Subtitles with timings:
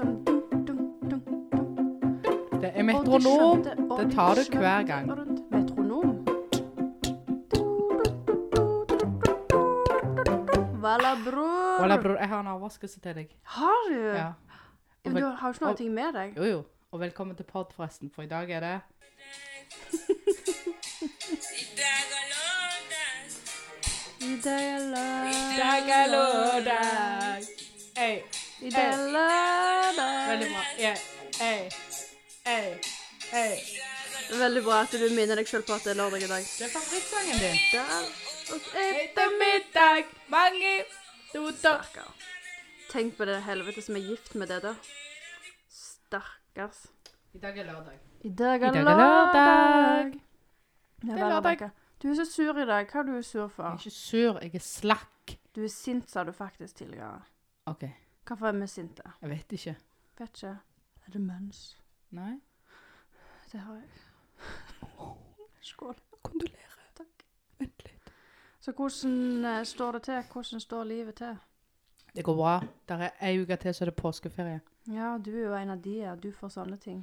[0.00, 2.60] sånn dunk, dunk, dunk, dunk.
[2.60, 3.62] Det er metronom.
[3.62, 5.10] de skjønte- Det de tar du skjønte hver gang.
[5.10, 5.50] rundt.
[5.50, 6.16] Metronom?
[10.80, 11.80] Valla, bror.
[11.80, 13.28] Valla, bror, jeg har en overraskelse til deg.
[13.42, 14.00] Har du?
[14.16, 14.32] Ja.
[15.04, 16.36] Men du har jo ikke noe med deg.
[16.36, 16.64] Jo, jo.
[16.92, 18.80] Og velkommen til pod, forresten, for i dag er det
[24.20, 25.28] I dag er er lørdag.
[25.30, 27.42] I dag er lørdag.
[28.60, 30.64] Veldig bra.
[34.30, 36.44] Veldig bra at du minner deg selv på at det er lørdag i dag.
[36.58, 37.58] Det er favorittsangen din.
[37.72, 38.04] Det er
[39.04, 40.72] Ettermiddag, mange
[41.34, 41.82] doter.
[42.90, 44.72] Tenk på det helvete som er gift med det, da.
[45.70, 46.86] Stakkars.
[47.34, 47.98] I dag er lørdag.
[48.26, 50.16] I dag I er dag er lørdag.
[51.02, 51.70] Det er lørdag.
[52.02, 52.90] Du er så sur i dag.
[52.90, 53.62] Hva er du sur for?
[53.64, 55.36] Jeg er ikke sur, jeg er slakk.
[55.54, 57.20] Du er sint, sa du faktisk tidligere.
[57.70, 57.84] OK,
[58.30, 59.02] Hvorfor er vi sinte?
[59.22, 59.76] jeg vet ikke.
[60.18, 60.58] Vet ikke.
[61.06, 61.78] Er det mens?
[62.10, 62.40] Nei.
[63.52, 63.88] Det har jeg.
[65.60, 65.96] Skål.
[66.22, 66.76] Kondolerer.
[66.94, 67.24] Takk.
[67.58, 68.12] Vent litt.
[68.60, 70.22] Så hvordan eh, står det til?
[70.32, 71.36] Hvordan står livet til?
[72.14, 72.52] Det går bra.
[72.88, 74.60] Der er ei uke til, så er det påskeferie.
[74.86, 76.14] Ja, du er jo en av de, ja.
[76.14, 77.02] Du får sånne ting.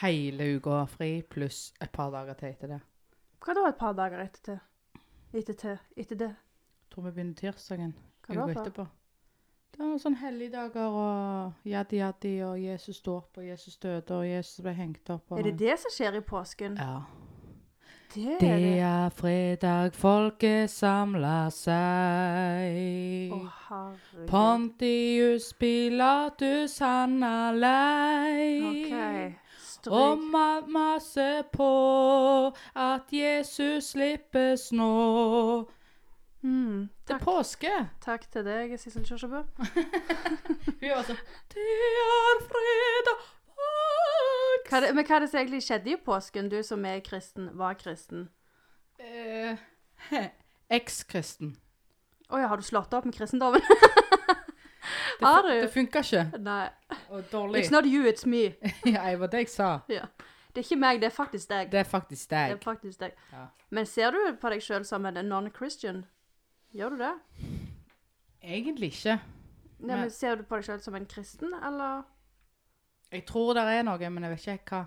[0.00, 2.80] Hele uka fri, pluss et par dager til etter det.
[3.44, 4.58] Hva da et par dager etter til?
[5.36, 5.78] Etter til?
[5.96, 6.32] Etter det?
[6.88, 7.92] Tror vi begynner tirsdagen.
[8.24, 8.60] Hva uka da for?
[8.64, 8.88] etterpå.
[9.72, 14.60] Det er sånn helligdager og yaddi-yaddi og Jesus står opp og Jesus døde og Jesus
[14.64, 15.32] ble hengt opp.
[15.32, 16.76] Og Er det det som skjer i påsken?
[16.76, 17.00] Ja.
[18.14, 18.78] Det er Det det.
[18.84, 23.32] er fredag, folket samler seg.
[23.32, 23.86] Å.
[24.28, 28.60] Pontius Pilatus, han er lei.
[28.68, 28.92] OK.
[29.88, 30.26] Og Stryk.
[30.30, 35.66] ma masse på at Jesus slippes nå.
[36.42, 37.70] Mm, er påske.
[38.02, 39.42] takk til deg, Sissel Kjørsebø.
[40.80, 41.20] Hun var sånn
[41.52, 41.66] Det
[42.02, 43.28] er fredag.
[44.68, 47.50] Hva det, men hva er det som egentlig skjedde i påsken, du som er kristen,
[47.58, 48.24] var kristen?
[48.98, 49.58] Eh,
[50.78, 51.54] Eks-kristen.
[52.32, 53.62] Å ja, har du slått opp med kristendommen?
[53.62, 55.50] Det, Har du?
[55.60, 56.22] det funka ikke.
[56.42, 56.64] Nei.
[57.12, 57.60] Og dårlig.
[57.62, 58.56] It's not you, it's me.
[58.88, 59.68] Ja, det var det jeg sa.
[59.92, 60.08] Ja.
[60.52, 61.68] Det er ikke meg, det er faktisk deg.
[61.70, 62.64] Det er faktisk Det er deg.
[62.64, 63.14] faktisk deg.
[63.32, 63.44] Ja.
[63.70, 66.02] Men ser du på deg sjøl som en non-Christian?
[66.72, 67.12] Gjør du det?
[68.42, 69.18] Egentlig ikke.
[69.82, 72.04] Nei, men Ser du på deg sjøl som en kristen, eller?
[73.12, 74.84] Jeg tror det er noe, men jeg vet ikke hva.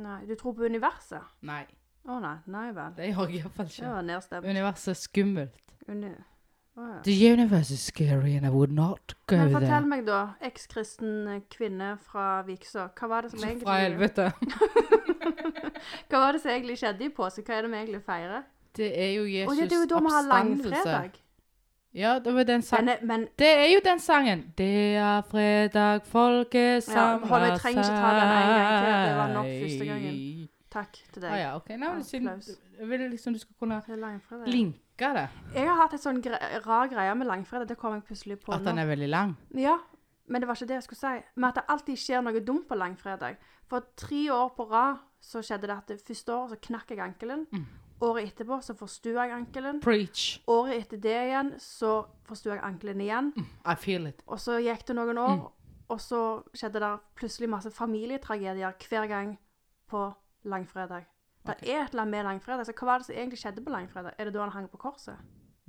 [0.00, 1.22] Nei, du tror på universet?
[1.46, 1.62] Nei,
[2.08, 2.92] Å nei, nei vel.
[2.96, 3.94] det gjør jeg iallfall Det ikke.
[3.94, 4.46] var nedstemt.
[4.46, 5.72] Universet er skummelt.
[5.90, 7.00] Uni oh, ja.
[7.04, 9.48] The universe is scary and I would not go there.
[9.48, 14.30] Men fortell meg, da, ekskristen kvinne fra Vikså, hva var det som egentlig Fra helvete.
[16.10, 17.42] Hva var det som egentlig skjedde i påske?
[17.46, 18.44] Hva er det vi egentlig feirer?
[18.76, 20.70] Det er jo Jesus ja, det er jo da vi har oppstandelse.
[20.70, 21.20] langfredag.
[21.92, 22.88] Ja, det var den sangen.
[22.88, 24.44] eh, men Det er jo den sangen.
[24.58, 27.30] Det er fredag, folket samler seg.
[27.30, 28.92] Ja, jeg trenger ikke ta den en gang til.
[29.08, 30.48] Det var nok første gangen.
[30.70, 31.30] takk til deg.
[31.32, 31.68] Ah, ja, ok.
[31.68, 32.42] Nei, men siden
[32.78, 33.82] jeg vil liksom du skal kunne
[34.46, 35.28] linke det.
[35.54, 37.68] Jeg har hatt en sånn gre rar greie med langfredag.
[37.68, 38.70] Det kom jeg plutselig på At nå.
[38.70, 39.36] den er veldig lang.
[39.54, 39.78] Ja,
[40.28, 41.22] men det var ikke det jeg skulle si.
[41.34, 43.36] Men at det alltid skjer noe dumt på langfredag.
[43.66, 47.00] For tre år på rad så skjedde det at det første året så knakk jeg
[47.00, 47.46] ankelen.
[47.50, 47.66] Mm.
[48.00, 49.80] Året etterpå så forstua jeg ankelen.
[49.84, 50.38] Preach.
[50.48, 53.32] Året etter det igjen så forstua jeg ankelen igjen.
[53.68, 54.22] I feel it.
[54.26, 55.42] Og så gikk det noen år,
[55.90, 56.22] og så
[56.56, 59.34] skjedde det plutselig masse familietragedier hver gang
[59.90, 60.06] på
[60.48, 61.04] langfredag.
[61.40, 61.68] Det okay.
[61.68, 62.66] er et eller annet med langfredag.
[62.66, 64.16] Så hva var det som egentlig skjedde på langfredag?
[64.16, 65.20] Er det da han hang på korset?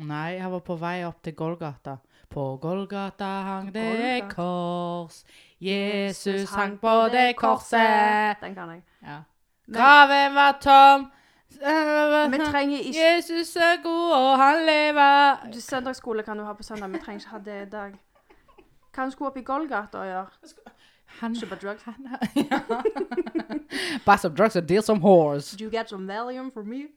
[0.01, 1.97] Nei, jeg var på vei opp til Golgata.
[2.31, 4.35] På Golgata hang det Golgata.
[4.35, 5.23] kors.
[5.59, 8.39] Jesus hang på det korset.
[8.41, 8.83] Den kan jeg.
[9.03, 9.23] Ja.
[9.67, 11.11] Graven var tom.
[12.31, 15.51] Vi trenger ikke Jesus er god, og han lever.
[15.53, 16.87] du, Søndagsskole kan du ha på søndag.
[16.91, 17.91] Vi trenger ikke ha det i dag.
[18.91, 20.25] Hva han skulle opp i Golgata og gjøre?
[21.21, 21.83] Han, Kjøpe drugs?
[21.83, 21.95] han
[22.35, 22.59] ja.
[24.05, 25.51] Buy some drugs and deal some whores.
[25.57, 26.87] Do you get some Valium for me?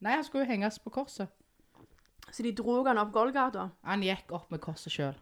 [0.00, 1.28] Nei, han skulle jo henges på korset.
[2.32, 3.68] Så de dro han opp Golgata?
[3.84, 5.14] Han gikk opp med korset sjøl.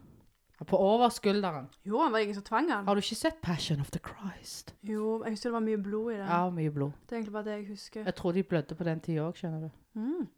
[0.66, 1.69] På overskulderen.
[1.88, 2.84] Jo, han var ingen som tvang han.
[2.84, 4.75] Har du ikke sett Passion of the Christ?
[4.85, 6.26] Jo, jeg husker det var mye blod i den.
[6.29, 6.90] Ja, mye blod.
[7.06, 8.05] Det er egentlig bare det jeg husker.
[8.05, 9.70] Jeg tror de blødde på den tida òg, skjønner du.
[9.94, 10.29] Mm,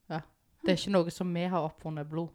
[0.63, 2.29] Det er ikke noe som vi har oppfunnet blod.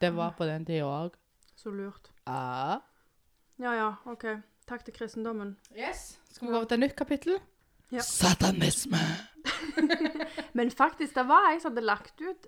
[0.00, 1.10] Det var på den tida òg.
[1.56, 2.10] så lurt.
[2.26, 2.78] Ja.
[3.58, 4.24] Ja, ja, ok.
[4.66, 5.56] Takk til kristendommen.
[5.76, 6.18] Yes.
[6.30, 7.38] Skal vi gå over til et nytt kapittel?
[7.92, 8.00] Ja.
[8.00, 8.96] Satanisme.
[10.54, 12.46] Men faktisk, det var jeg som hadde lagt ut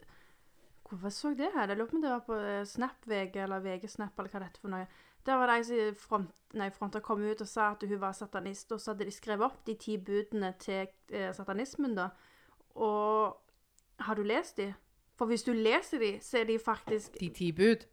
[0.89, 1.69] Hvorfor så jeg det her?
[1.69, 4.61] Jeg lurer på om det var på SnapVG Snap-VG eller VG-Snap eller hva det heter
[4.61, 4.87] for noe.
[5.25, 8.13] Der var det ei som front, nei, fronta kom ut og sa at hun var
[8.13, 12.11] satanist, og så hadde de skrevet opp de ti budene til eh, satanismen, da.
[12.77, 13.41] Og
[14.05, 14.75] har du lest de?
[15.17, 17.87] For hvis du leser de, så er de faktisk De ti bud.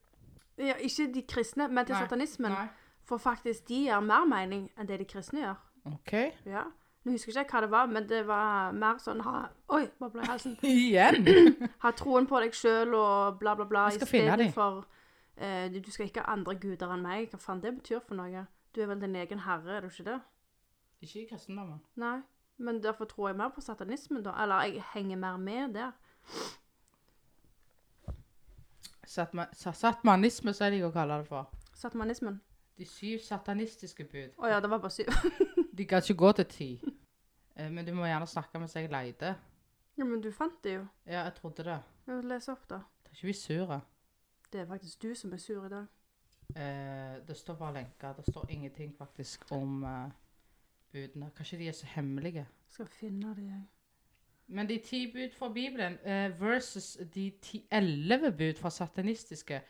[0.57, 2.51] ja, Ikke de kristne, men til Nei, satanismen.
[2.51, 2.67] Nei.
[3.07, 5.61] For faktisk, de gir mer mening enn det de kristne gjør.
[5.85, 6.13] OK.
[6.45, 6.63] Ja.
[7.03, 10.21] Nå husker jeg ikke hva det var, men det var mer sånn ha, Oi, bobla
[10.21, 10.57] i halsen.
[10.69, 11.25] Igjen?
[11.81, 13.88] Ha troen på deg sjøl og bla, bla, bla.
[13.89, 14.51] Jeg skal finne de.
[14.53, 14.83] for
[15.36, 17.31] eh, du, skal ikke ha andre guder enn meg.
[17.31, 18.45] Hva faen det betyr for noe?
[18.75, 20.19] Du er vel din egen herre, er du ikke det?
[21.01, 21.81] Ikke i kristendommen.
[21.98, 22.19] Nei.
[22.62, 24.36] Men derfor tror jeg mer på satanismen, da.
[24.44, 25.98] Eller jeg henger mer med der.
[29.09, 31.50] Satma, satmanisme, så det å kalle det for.
[31.74, 32.38] Satanismen.
[32.81, 34.33] De syv satanistiske bud.
[34.41, 35.11] Å ja, det var bare syv.
[35.77, 36.69] De kan ikke gå til ti.
[37.55, 39.35] Eh, Men du må gjerne snakke mens jeg leter.
[39.97, 40.85] ja, men du fant det jo.
[41.05, 41.77] Ja, jeg trodde det.
[42.07, 42.79] Ja, Les opp, da.
[43.03, 43.81] Det er ikke vi sure.
[44.51, 45.85] Det er faktisk du som er sur i dag.
[46.55, 48.13] Eh, det står bare lenker.
[48.17, 50.09] Det står ingenting faktisk om eh,
[50.91, 51.29] budene.
[51.37, 52.47] Kanskje de er så hemmelige.
[52.67, 53.61] Skal finne det, jeg.
[54.47, 59.61] Men de ti bud fra Bibelen eh, versus de ti elleve bud fra satanistiske.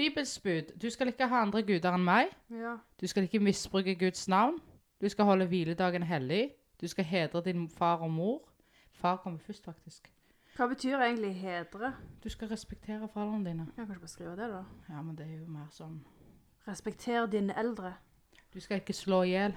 [0.00, 0.80] Bibels bud.
[0.82, 2.30] Du skal ikke ha andre guder enn meg.
[2.48, 2.78] Ja.
[3.00, 4.56] Du skal ikke misbruke Guds navn.
[5.00, 6.50] Du skal holde hviledagen hellig.
[6.80, 8.48] Du skal hedre din far og mor.
[8.92, 10.08] Far kommer først, faktisk.
[10.56, 11.92] Hva betyr egentlig hedre?
[12.24, 13.66] Du skal respektere foreldrene dine.
[13.76, 14.62] Jeg kan ikke bare skrive det, da.
[14.88, 16.00] Ja, men det er jo mer sånn
[16.68, 17.92] Respekter dine eldre.
[18.54, 19.56] Du skal ikke slå i hjel.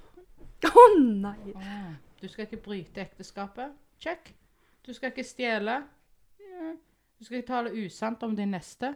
[0.72, 1.52] Å nei!
[1.52, 1.90] Oh.
[2.22, 3.76] Du skal ikke bryte ekteskapet.
[4.00, 4.32] Check.
[4.86, 5.82] Du skal ikke stjele.
[7.18, 8.94] Du skal ikke tale usant om din neste.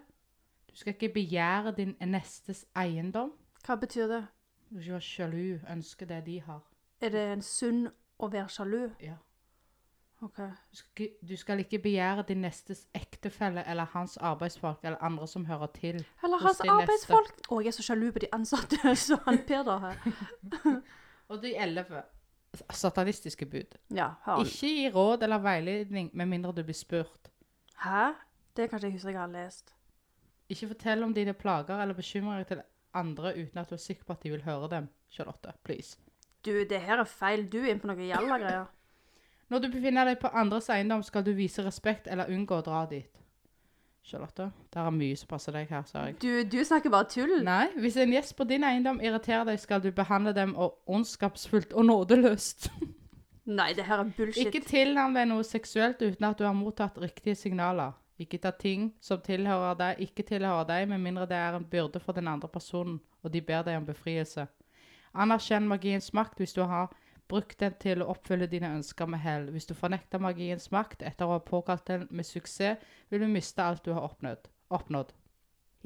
[0.70, 3.32] Du skal ikke begjære din nestes eiendom.
[3.66, 4.26] Hva betyr det?
[4.70, 6.60] Du skal ikke være sjalu, ønske det de har.
[7.00, 7.88] Er det en sunn
[8.18, 8.84] å være sjalu?
[9.02, 9.16] Ja.
[10.22, 10.36] OK.
[10.36, 15.26] Du skal, ikke, du skal ikke begjære din nestes ektefelle eller hans arbeidsfolk eller andre
[15.28, 16.06] som hører til.
[16.24, 17.40] Eller hans arbeidsfolk.
[17.48, 19.96] Å, jeg er så sjalu på de ansatte som han Peder har.
[21.30, 22.02] Og de elleve
[22.70, 23.78] satanistiske bud.
[23.94, 24.46] Ja, har han.
[24.46, 27.30] Ikke gi råd eller veiledning med mindre du blir spurt.
[27.80, 28.10] Hæ?
[28.56, 29.74] Det kan ikke jeg huske jeg har lest.
[30.50, 32.62] Ikke fortell om dine plager eller bekymringer til
[32.94, 34.88] andre uten at du er sikker på at de vil høre dem.
[35.10, 35.98] Charlotte, please.
[36.44, 37.46] Du, det her er feil.
[37.52, 38.68] Du er inne på noe gjalla-greier.
[39.50, 42.84] Når du befinner deg på andres eiendom, skal du vise respekt eller unngå å dra
[42.90, 43.10] dit.
[44.06, 46.16] Charlotte, det er mye som passer deg her, sa jeg.
[46.22, 47.34] Du, du snakker bare tull.
[47.44, 51.74] Nei, hvis en gjest på din eiendom irriterer deg, skal du behandle dem og ondskapsfullt
[51.74, 52.70] og nådeløst.
[53.60, 54.48] Nei, det her er bullshit.
[54.48, 57.92] Ikke tilnærm deg noe seksuelt uten at du har mottatt riktige signaler.
[58.20, 62.02] Ikke ta ting som tilhører deg, ikke tilhører deg, med mindre det er en byrde
[62.04, 64.44] for den andre personen, og de ber deg om befrielse.
[65.14, 66.92] Anerkjenn magiens makt hvis du har
[67.30, 69.48] brukt den til å oppfylle dine ønsker med hell.
[69.54, 73.64] Hvis du fornekter magiens makt etter å ha påkalt den med suksess, vil du miste
[73.64, 74.50] alt du har oppnådd.
[74.70, 75.14] oppnådd.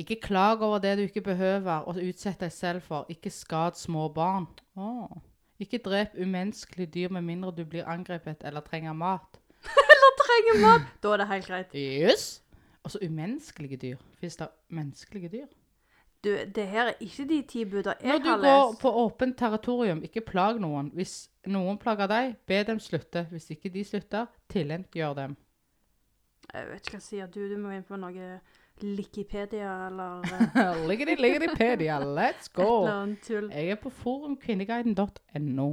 [0.01, 3.07] Ikke klag over det du ikke behøver å utsette deg selv for.
[3.09, 4.49] Ikke skad små barn.
[4.75, 5.23] Oh.
[5.63, 9.39] Ikke drep umenneskelige dyr med mindre du blir angrepet eller trenger mat.
[10.23, 10.89] Trenger mat.
[11.03, 11.75] Da er det helt greit.
[11.75, 12.25] Yes.
[12.85, 14.01] Altså umenneskelige dyr.
[14.21, 15.47] Fins det menneskelige dyr?
[16.25, 17.87] Du, det her er ikke de ti lest.
[18.05, 20.91] Når du går på åpent territorium, ikke plag noen.
[20.97, 23.27] Hvis noen plager deg, be dem slutte.
[23.31, 25.37] Hvis ikke de slutter, tilintetgjør dem.
[26.55, 27.43] Jeg vet ikke hva jeg sier du.
[27.49, 28.39] Du må inn på noe
[28.83, 32.69] Likipedia eller Likipedia, Liggedy, liggedypedia, let's et go!
[32.85, 33.51] eller annet tull.
[33.53, 35.69] Jeg er på forumkvinneguiden.no,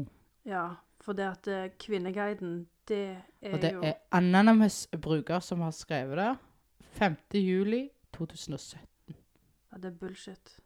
[0.46, 0.66] Ja,
[1.02, 3.02] for det at eh, Kvinneguiden, det
[3.42, 6.38] er, og det jo er Anonymous bruker som har skrevet det.
[6.98, 7.16] 5.
[7.34, 8.88] juli 2017.
[9.72, 10.60] ja, Det er bullshit.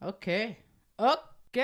[0.00, 0.28] OK.
[0.98, 1.58] OK!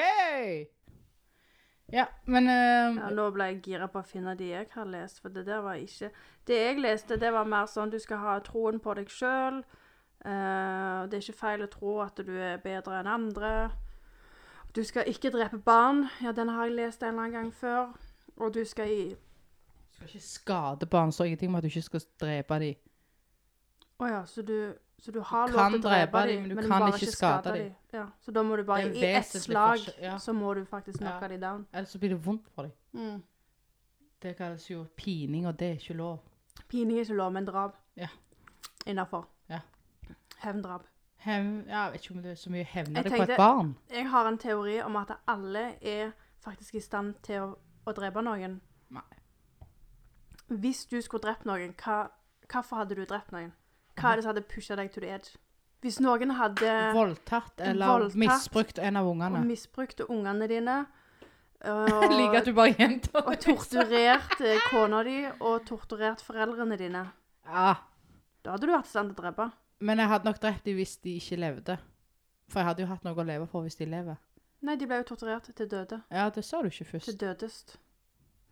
[1.92, 5.20] Ja, men eh, Ja, nå ble jeg gira på å finne de jeg har lest,
[5.20, 6.10] for det der var ikke
[6.46, 9.62] Det jeg leste, det var mer sånn du skal ha troen på deg sjøl.
[10.22, 13.70] det er ikke feil å tro at du er bedre enn andre.
[14.74, 16.06] Du skal ikke drepe barn.
[16.22, 17.92] Ja, den har jeg lest en eller annen gang før.
[18.36, 19.16] Og du skal i
[20.02, 22.74] skal ikke skade barn, så ingenting med at du ikke skal drepe dem.
[24.02, 26.42] Å ja, så du, så du har Du lov kan til å drepe drepe dem,
[26.42, 27.74] dem, men du kan bare ikke skade dem.
[27.92, 30.16] Ja, så da må du bare Det er I ett vesentlig slag forskjell, ja.
[30.18, 31.06] så må du faktisk Ja.
[31.10, 31.66] knocke dem down.
[31.72, 32.72] Ellers så blir det vondt for dem.
[32.92, 33.22] Mm.
[34.22, 36.18] Det kalles jo pining, og det er ikke lov.
[36.68, 37.76] Pining er ikke lov, men drap.
[37.96, 38.08] Ja.
[38.86, 39.26] Innafor.
[39.48, 39.60] Ja.
[40.38, 40.82] Hevndrap.
[41.22, 43.36] Hevn, ja, jeg vet ikke om det er så mye hevner Jeg det på et
[43.38, 43.76] barn.
[43.90, 46.10] Jeg har en teori om at alle er
[46.42, 47.52] faktisk i stand til å,
[47.86, 48.60] å drepe noen.
[50.60, 52.08] Hvis du skulle drept noen, hva,
[52.50, 53.52] hvorfor hadde du drept noen?
[53.96, 55.36] Hva er det som hadde pusha deg to the edge?
[55.82, 58.18] Hvis noen hadde Voldtatt eller Voldtatt.
[58.22, 60.76] misbrukt en av og misbrukt ungene dine
[61.72, 67.04] Og, like at du bare gjentar og torturert eh, kona di og torturert foreldrene dine,
[67.46, 67.74] Ja,
[68.42, 69.50] da hadde du vært i stand til å drepe.
[69.78, 71.78] men jeg hadde nok drept dem hvis de ikke levde.
[72.48, 74.18] For jeg hadde jo hatt noe å leve for hvis de lever.
[74.62, 76.02] Nei, de ble jo torturert til døde.
[76.10, 77.06] Ja, det sa du ikke først.
[77.06, 77.78] Til dødest.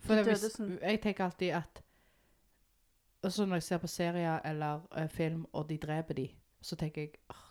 [0.00, 1.82] For det, hvis, jeg tenker alltid at
[3.22, 6.28] Også når jeg ser på serier eller uh, film, og de dreper de,
[6.62, 7.10] så tenker jeg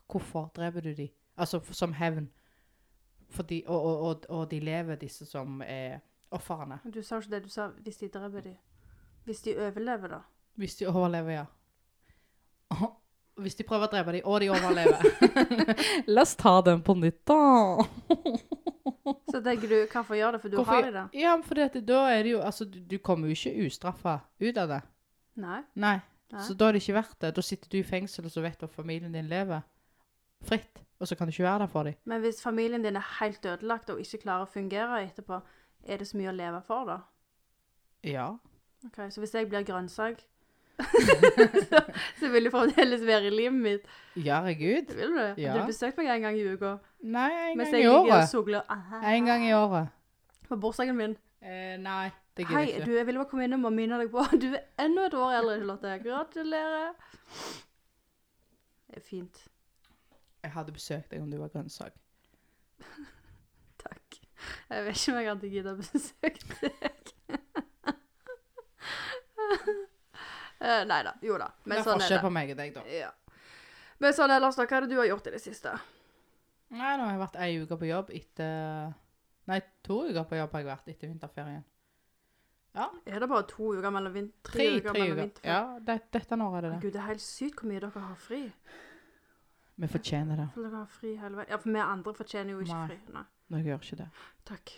[0.10, 1.10] Hvorfor dreper du de?
[1.38, 2.30] Altså for, som hevn.
[3.30, 6.00] Fordi, og, og, og, og de lever, disse som er
[6.32, 6.80] ofrene.
[6.94, 7.44] Du sa ikke det.
[7.44, 8.56] Du sa hvis de dreper de.
[9.24, 10.20] Hvis de overlever, da.
[10.56, 11.46] Hvis de overlever, ja.
[13.40, 15.06] Hvis de prøver å drepe dem, og de overlever.
[16.16, 17.38] La oss ta den på nytt, da.
[19.30, 20.42] Så tenker du, hvorfor gjør det?
[20.42, 21.22] For du Hvorfor- har de det?
[21.22, 24.74] Ja, for da er det jo Altså, du, du kommer jo ikke ustraffa ut av
[24.74, 24.82] det.
[25.40, 25.62] Nei.
[25.76, 25.98] Nei.
[26.34, 26.44] Nei.
[26.46, 27.32] Så da er det ikke verdt det.
[27.38, 29.64] Da sitter du i fengsel, og så vet du at familien din lever
[30.46, 30.84] fritt.
[31.00, 31.96] Og så kan du ikke være der for dem.
[32.06, 35.40] Men hvis familien din er helt ødelagt og ikke klarer å fungere etterpå,
[35.88, 36.98] er det så mye å leve for, da?
[38.04, 38.28] Ja.
[38.86, 40.20] Ok, Så hvis jeg blir grønnsak,
[41.70, 41.80] så,
[42.20, 43.88] så vil du fremdeles være i livet mitt?
[44.16, 44.94] Herregud.
[44.96, 45.34] Vil du det?
[45.42, 45.52] Ja.
[45.56, 46.76] Har du besøkt meg en gang i uka?
[47.04, 48.36] Nei, en gang jeg i året.
[49.16, 49.96] En gang i året.
[50.50, 51.18] på bursdagen min.
[51.40, 54.26] Eh, nei, det gidder Hei, du, jeg ville bare komme innom og minne deg på
[54.42, 55.94] du er enda et år eldre, Charlotte.
[56.04, 56.92] Gratulerer.
[58.90, 59.40] Det er fint.
[60.44, 61.96] Jeg hadde besøkt deg om du var grønnsak.
[63.84, 64.20] Takk.
[64.70, 67.14] Jeg vet ikke om jeg hadde giddet å besøke deg.
[70.60, 71.14] Eh, Nei da.
[71.24, 71.46] Jo da.
[71.64, 72.24] Men det er sånn er forskjell det.
[72.26, 72.82] på meg og deg, da.
[72.92, 73.12] Ja.
[74.04, 74.66] Men sånn ellers, da.
[74.68, 75.72] Hva er det du har gjort i det siste?
[76.76, 78.92] Nei, nå har jeg vært ei uke på jobb etter
[79.50, 81.64] Nei, to uker på jobb har jeg vært etter vinterferien.
[82.78, 82.86] Ja.
[83.10, 85.48] Er det bare to uker mellom vin tre, Tre, uker tre mellom uker.
[85.50, 86.82] Ja, det, dette nå er det det.
[86.84, 88.44] Gud, det er helt sykt hvor mye dere har fri.
[89.80, 90.48] Vi fortjener det.
[90.54, 91.50] For dere har fri hele veien.
[91.50, 92.88] Ja, for vi andre fortjener jo ikke Nei.
[92.92, 93.00] fri.
[93.16, 93.26] Nei.
[93.50, 94.08] Dere gjør ikke det.
[94.46, 94.74] Takk.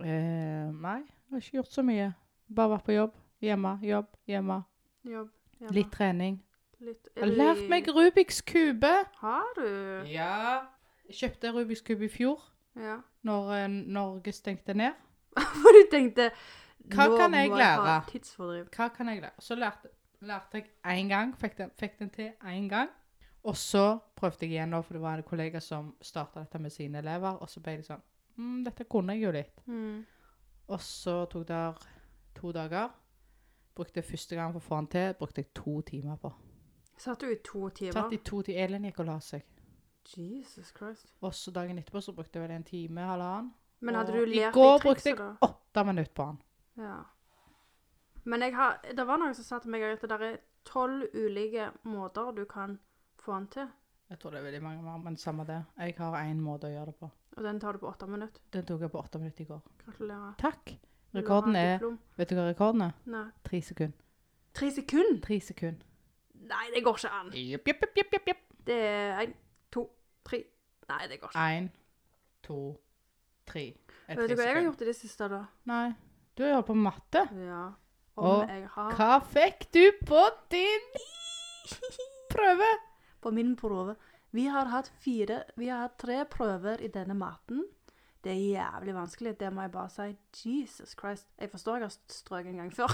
[0.00, 2.12] Eh, nei, jeg har ikke gjort så mye.
[2.54, 3.16] Bare vært på jobb.
[3.42, 4.60] Hjemme, jobb, hjemme.
[5.08, 5.30] Jobb.
[5.58, 5.74] hjemme.
[5.74, 6.36] Litt trening.
[6.80, 7.08] Litt.
[7.16, 8.92] Jeg har lært meg Rubiks kube.
[9.20, 9.66] Har du?
[10.08, 10.66] Ja.
[11.08, 12.40] Jeg kjøpte Rubiks kube i fjor,
[12.78, 13.00] Ja.
[13.26, 14.92] Når eh, Norge stengte ned.
[15.62, 16.30] For du tenkte
[16.90, 17.98] Hva nå kan jeg må ha lære?
[18.10, 18.70] Tidsfordriv.
[18.76, 19.44] Hva kan jeg lære?
[19.44, 21.34] Så lærte, lærte jeg én gang.
[21.38, 22.90] Fikk den, fikk den til én gang.
[23.42, 26.70] Og så prøvde jeg igjen, nå, for det var en kollega som starta dette med
[26.70, 27.38] sine elever.
[27.40, 28.02] Og så ble det sånn
[28.36, 29.62] mm, Dette kunne jeg jo litt.
[29.66, 30.02] Mm.
[30.70, 31.62] Og så tok det
[32.36, 32.90] to dager.
[33.74, 36.32] Brukte første gang for å få den til, brukte jeg to timer på.
[37.00, 37.96] Satt du i to timer?
[37.96, 38.64] Tatt i to timer.
[38.66, 39.46] Elin gikk og la seg.
[40.16, 41.12] Jesus Christ.
[41.20, 43.52] Og så dagen etterpå så brukte jeg vel en time, halvannen.
[43.80, 46.40] Men hadde du lært I går brukte jeg åtte minutter på den.
[46.84, 46.98] Ja.
[48.24, 51.70] Men jeg har, det var noen som sa til meg at det er tolv ulike
[51.88, 52.78] måter du kan
[53.20, 53.70] få den til.
[54.10, 55.62] Jeg tror det er veldig mange mer, men samme det.
[55.78, 57.10] Jeg har én måte å gjøre det på.
[57.36, 58.42] Og den tar du på åtte minutter.
[58.52, 59.60] Den tok jeg på åtte minutter i går.
[59.84, 60.32] Gratulerer.
[60.40, 60.72] Takk.
[61.14, 61.84] Rekorden er?
[62.18, 62.96] Vet du hva rekorden er?
[63.10, 63.28] Nei.
[63.46, 64.02] Tre sekunder.
[64.54, 65.20] Tre sekunder?
[65.24, 65.86] Tre sekunder.
[66.50, 67.30] Nei, det går ikke an.
[67.36, 68.44] Jepp, jepp, jepp, jepp.
[68.66, 69.49] Det er to,
[70.26, 70.44] tre.
[70.90, 71.46] Nei, det går ikke.
[71.56, 71.68] Én,
[72.42, 72.60] to,
[73.46, 73.64] tre.
[74.08, 75.44] Er Vet du hva jeg har gjort i det siste, da?
[75.70, 75.88] Nei.
[76.36, 77.24] Du har holdt på med matte.
[77.36, 77.64] Ja.
[78.20, 80.22] Om Og jeg har Hva fikk du på
[80.52, 80.86] din
[82.34, 82.70] prøve?
[83.20, 83.96] På min prøve.
[84.30, 87.64] Vi har hatt fire Vi har hatt tre prøver i denne maten.
[88.24, 90.16] Det er jævlig vanskelig, det må jeg bare si.
[90.44, 91.28] Jesus Christ.
[91.40, 92.92] Jeg forstår jeg har strøket en gang før.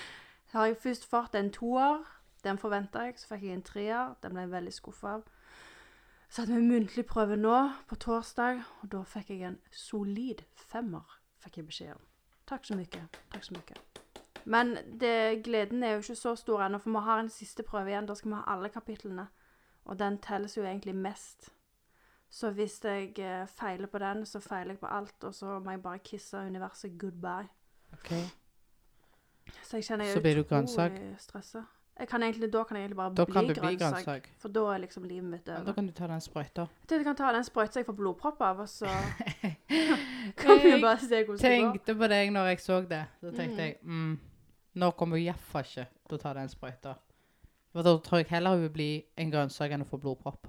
[0.52, 2.02] har jeg først fått en toer.
[2.44, 3.14] Den forventa jeg.
[3.18, 4.14] Så fikk jeg en treer.
[4.22, 5.22] Den ble jeg veldig skuffa av.
[6.34, 11.12] Så hadde vi muntlig prøve nå, på torsdag, og da fikk jeg en solid femmer.
[11.38, 12.00] Fikk jeg beskjed om.
[12.50, 13.02] Takk så mye.
[13.30, 13.76] Takk så mye.
[14.50, 17.92] Men det, gleden er jo ikke så stor ennå, for vi har en siste prøve
[17.92, 18.08] igjen.
[18.10, 19.28] Da skal vi ha alle kapitlene.
[19.84, 21.52] Og den telles jo egentlig mest.
[22.30, 25.70] Så hvis jeg eh, feiler på den, så feiler jeg på alt, og så må
[25.70, 27.46] jeg bare kisse universet goodbye.
[27.92, 28.10] OK.
[29.62, 31.62] Så jeg kjenner jeg Så er utrolig stressa.
[32.08, 34.24] Kan egentlig, da kan jeg egentlig bare Da bli, kan bli grønnsak.
[34.42, 36.64] For da er liksom livet mitt Ja, da kan du ta den sprøyta.
[36.66, 38.86] Jeg tenkte jeg kan ta den sprøyta jeg får blodpropp av, og så
[40.40, 41.48] kan vi jo bare se hvordan det går.
[41.48, 43.04] Jeg Tenkte på deg når jeg så det.
[43.22, 43.58] Da tenkte Mm.
[43.64, 44.18] jeg mm,
[44.74, 46.94] Nå kommer hun iallfall ikke til å ta den sprøyta.
[47.72, 50.48] For da tror jeg heller hun vil bli en grønnsak enn å få blodpropp.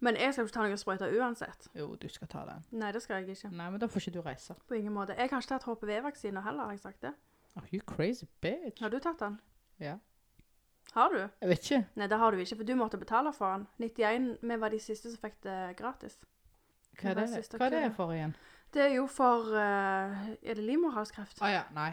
[0.00, 1.68] Men jeg skal ikke ta noen sprøyter uansett.
[1.76, 2.64] Jo, du skal ta den.
[2.80, 3.50] Nei, det skal jeg ikke.
[3.52, 4.54] Nei, men da får ikke du reise.
[4.68, 5.12] På ingen måte.
[5.18, 7.12] Jeg har ikke tatt HPV-vaksiner heller, har jeg sagt det.
[7.56, 8.80] Are you crazy bitch?
[8.80, 9.36] Har du tatt den?
[9.80, 9.98] Ja.
[10.92, 11.20] Har du?
[11.22, 11.80] Jeg vet ikke.
[12.00, 13.66] Nei, det har du ikke, for du måtte betale for den.
[13.78, 16.18] 91, vi var de siste som fikk det gratis.
[17.00, 18.34] Hva er Det Hva er det for igjen?
[18.74, 21.40] Det er jo for uh, Er det livmorhalskreft?
[21.42, 21.92] Å ja, nei.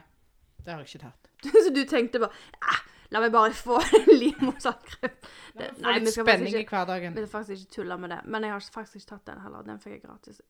[0.57, 1.29] Det har jeg ikke tatt.
[1.63, 2.81] Så du tenkte bare ah,
[3.13, 3.77] La meg bare få
[4.21, 5.29] livmorhalskreft.
[5.55, 7.15] Nei, vi litt skal faktisk i ikke- hverdagen.
[7.15, 8.19] Vi skal faktisk ikke tulle med det.
[8.25, 9.63] Men jeg har faktisk ikke tatt den heller.
[9.69, 10.41] Den fikk jeg gratis.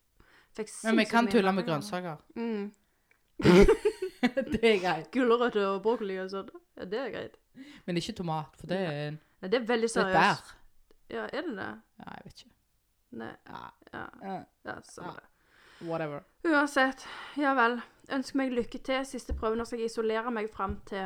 [0.57, 2.17] Fikk Men vi kan tulle med grønnsaker.
[2.35, 2.71] Mm.
[4.53, 5.11] det er greit.
[5.13, 6.49] Gulrøtter og brokkoli og sånn.
[6.79, 7.37] Ja, det er greit.
[7.87, 10.53] Men ikke tomat, for det er, en- Nei, det er veldig det er et seriøst.
[10.53, 10.53] bær.
[11.09, 11.69] Ja, er det det?
[11.99, 12.53] Ja, jeg vet ikke.
[13.11, 13.31] Nei.
[13.47, 14.05] Ja, Ja,
[14.65, 15.13] ja sånn Ja.
[15.13, 15.87] det.
[15.87, 16.23] whatever.
[16.43, 17.05] Uansett,
[17.37, 17.81] ja vel.
[18.09, 19.05] Ønsker meg lykke til.
[19.05, 19.55] Siste prøve.
[19.55, 20.97] Nå skal jeg isolere meg fram til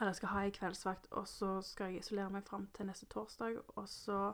[0.00, 3.06] Eller jeg skal ha ei kveldsvakt, og så skal jeg isolere meg fram til neste
[3.06, 4.32] torsdag, og så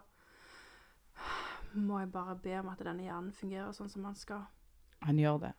[1.75, 4.47] må jeg bare be om at denne hjernen fungerer sånn som den skal.
[5.05, 5.51] Han gjør det.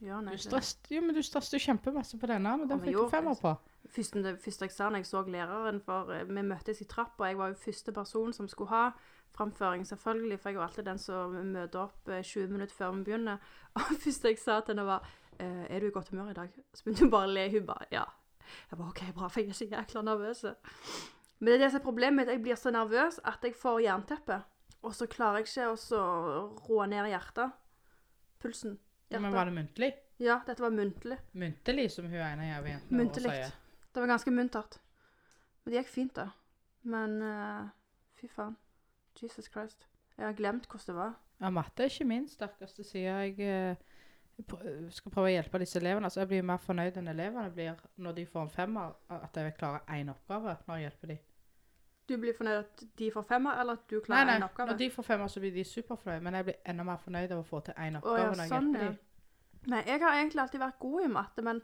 [0.00, 0.50] Gjør den Du egentlig det?
[0.50, 3.10] stresset jo, men du stresset jo kjempemasse på denne, og den men fikk jo, du
[3.10, 3.54] femmer på.
[3.88, 7.54] Første, første eksamen jeg så læreren for eh, Vi møttes i trappa, jeg var jo
[7.54, 8.90] første person som skulle ha
[9.36, 13.04] framføring, selvfølgelig, for jeg er alltid den som møter opp eh, 20 minutter før vi
[13.04, 13.38] begynner.
[13.74, 15.08] Og det første jeg sa til henne, var
[15.38, 17.50] eh, 'Er du i godt humør i dag?' Så begynte hun bare å le.
[17.50, 18.10] Hun bare 'Ja'.
[18.70, 20.44] Jeg bare 'OK, bra', for jeg er så jækla nervøs.
[21.38, 22.28] Men det er det som er problemet.
[22.28, 24.42] Jeg blir så nervøs at jeg får jernteppe.
[24.82, 27.52] Og så klarer jeg ikke å roe ned hjertet.
[28.40, 28.78] Pulsen.
[29.10, 29.22] Hjertet.
[29.22, 29.92] men var det muntlig?
[30.20, 31.16] Ja, dette var muntlig.
[31.32, 33.52] Muntlig, som hun ene jævla jenta sier.
[33.94, 34.78] Det var ganske muntert.
[35.64, 36.30] Men det gikk fint, da.
[36.82, 37.68] Men uh,
[38.20, 38.56] fy faen.
[39.20, 39.88] Jesus Christ.
[40.16, 41.16] Jeg har glemt hvordan det var.
[41.40, 43.08] Ja, matte er ikke min sterkeste side.
[43.08, 43.76] Jeg eh,
[44.92, 46.08] skal prøve å hjelpe disse elevene.
[46.08, 49.56] Altså, jeg blir mer fornøyd enn elevene blir når de får en femmer, at jeg
[49.56, 51.22] klarer én oppgave når jeg hjelper dem.
[52.10, 54.72] Du blir fornøyd at de får femmer, eller at du klarer én oppgave?
[54.72, 57.42] når de får femmer, så blir de superfornøyd, men jeg blir enda mer fornøyd av
[57.42, 58.90] å få til én Å, oppgave ja, når jeg sånn, hjelper ja.
[58.90, 59.70] dem.
[59.70, 61.62] Nei, jeg har egentlig alltid vært god i matte, men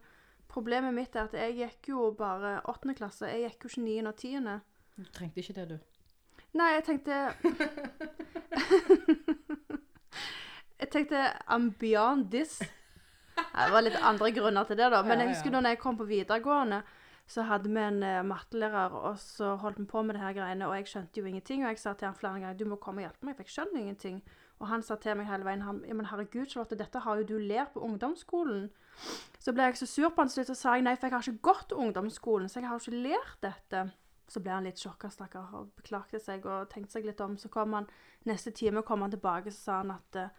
[0.49, 3.29] problemet mitt er at jeg gikk jo bare åttende klasse.
[3.31, 4.61] Jeg gikk jo ikke niende og tiende.
[4.97, 5.79] Du trengte ikke det, du.
[6.57, 7.15] Nei, jeg tenkte
[10.81, 12.59] Jeg tenkte I'm beyond this.
[13.37, 15.03] Det var litt andre grunner til det, da.
[15.05, 16.83] Men jeg husker da jeg kom på videregående,
[17.27, 20.69] så hadde vi en uh, mattelærer, og så holdt vi på med det her greiene,
[20.69, 21.65] og jeg skjønte jo ingenting.
[21.65, 23.55] Og jeg sa til han flere ganger du må komme og hjelpe meg, for jeg
[23.57, 24.21] skjønner ingenting.
[24.57, 27.37] Og han sa til meg hele veien han, men herregud, Charlotte, dette har jo du
[27.39, 28.71] lært på ungdomsskolen.
[29.43, 31.29] Så ble jeg så sur på han til og sa jeg nei, for jeg har
[31.29, 33.85] ikke gått ungdomsskolen, så jeg har ikke lært dette.
[34.27, 37.37] Så ble han litt sjokka, stakkar, og beklagte seg og tenkte seg litt om.
[37.39, 37.87] Så kom han
[38.27, 40.33] neste time kom han tilbake, så sa han at, eh,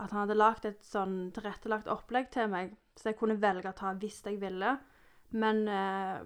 [0.00, 3.76] at han hadde lagd et sånn tilrettelagt opplegg til meg, så jeg kunne velge å
[3.76, 4.78] ta hvis jeg ville.
[5.36, 6.24] Men eh,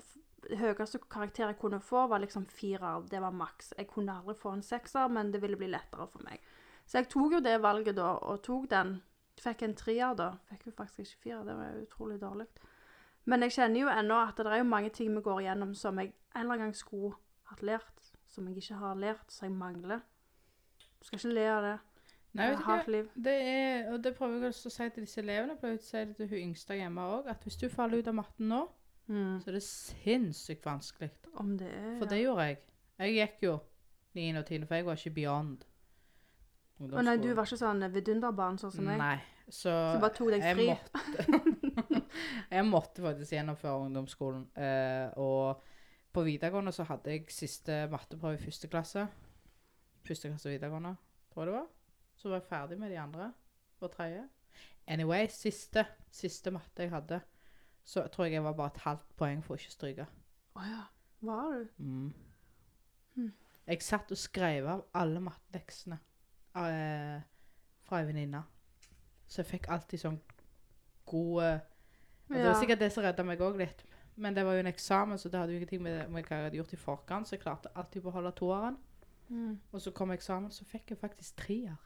[0.62, 3.04] høyeste karakter jeg kunne få, var liksom firer.
[3.10, 3.74] Det var maks.
[3.78, 6.40] Jeg kunne aldri få en sekser, men det ville bli lettere for meg.
[6.86, 8.96] Så jeg tok jo det valget da, og tok den.
[9.40, 10.30] Fikk en trier da.
[10.50, 12.46] Fikk jo faktisk ikke fire, det var utrolig dårlig.
[13.26, 15.98] Men jeg kjenner jo ennå at det er jo mange ting vi går igjennom som
[15.98, 17.14] jeg en eller annen gang skulle
[17.48, 20.00] hatt lært, som jeg ikke har lært, som jeg mangler.
[21.00, 21.74] Du skal ikke le av det.
[22.34, 23.08] Nei, vet du har et liv.
[23.14, 25.54] Det er, og det prøver jeg også å si til disse elevene.
[25.60, 28.14] Prøver å si det til hun yngste hjemme òg, at hvis du faller ut av
[28.20, 28.64] matten nå,
[29.06, 29.36] Mm.
[29.40, 31.10] så er det sinnssykt vanskelig.
[31.36, 32.58] Om det er For det gjorde jeg.
[32.98, 33.58] Jeg gikk jo
[34.14, 34.38] 9.
[34.38, 35.64] og 10., for jeg var ikke beyond.
[36.82, 38.98] Å nei, du var ikke sånn vidunderbarn sånn som meg?
[38.98, 39.18] Nei.
[39.46, 40.56] Så, Så bare tok deg jeg?
[40.72, 42.00] Måtte,
[42.56, 44.46] jeg måtte faktisk gjennomføre ungdomsskolen.
[44.56, 45.60] Eh, og
[46.14, 49.04] på videregående så hadde jeg siste matteprøve i første klasse.
[50.08, 50.94] Første klasse videregående,
[51.32, 51.68] tror jeg det var.
[52.16, 53.28] Så var jeg ferdig med de andre
[53.84, 54.24] og tredje.
[54.88, 57.20] Anyway, siste, siste matte jeg hadde,
[57.84, 60.08] så tror jeg jeg var bare et halvt poeng for å ikke stryke.
[60.56, 60.82] Å ja.
[61.24, 61.84] Var du?
[61.84, 62.10] Mm.
[63.14, 63.30] Hm.
[63.64, 65.96] Jeg satt og skrev av alle matteleksene
[66.54, 67.20] eh,
[67.84, 68.42] fra ei venninne.
[69.26, 70.20] Så jeg fikk alltid sånn
[71.06, 71.60] gode
[72.24, 73.82] og Det var sikkert det som redda meg òg litt.
[74.16, 76.44] Men det var jo en eksamen, så det hadde jo ingenting med, med hva jeg
[76.46, 77.28] hadde gjort i forkant.
[77.28, 78.78] Så jeg klarte alltid å beholde toeren.
[79.28, 79.58] Mm.
[79.72, 81.76] Og så kom eksamen, så fikk jeg faktisk treer.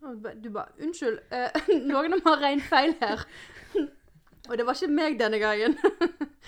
[0.00, 3.26] Og ba- Du bare Unnskyld, eh, noen har regnet feil her.
[4.48, 5.74] Og det var ikke meg denne gangen.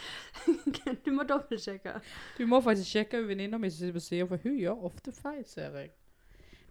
[1.04, 1.96] du må dobbeltsjekke.
[2.38, 5.42] Du må faktisk sjekke venninna mi som sitter på sida, for hun gjør ofte feil,
[5.50, 5.90] ser jeg.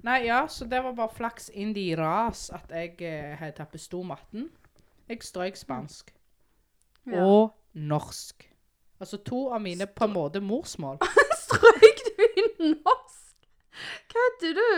[0.06, 3.74] Nei, ja, så det var bare flaks inn i ras at jeg eh, hadde tatt
[3.74, 4.50] besto matten.
[5.10, 6.14] Jeg strøyk spansk.
[7.08, 7.24] Ja.
[7.24, 8.46] Og norsk.
[9.00, 11.02] Altså to av mine på en måte morsmål.
[11.44, 13.50] Strøyk du i norsk?
[14.14, 14.70] Kødder du?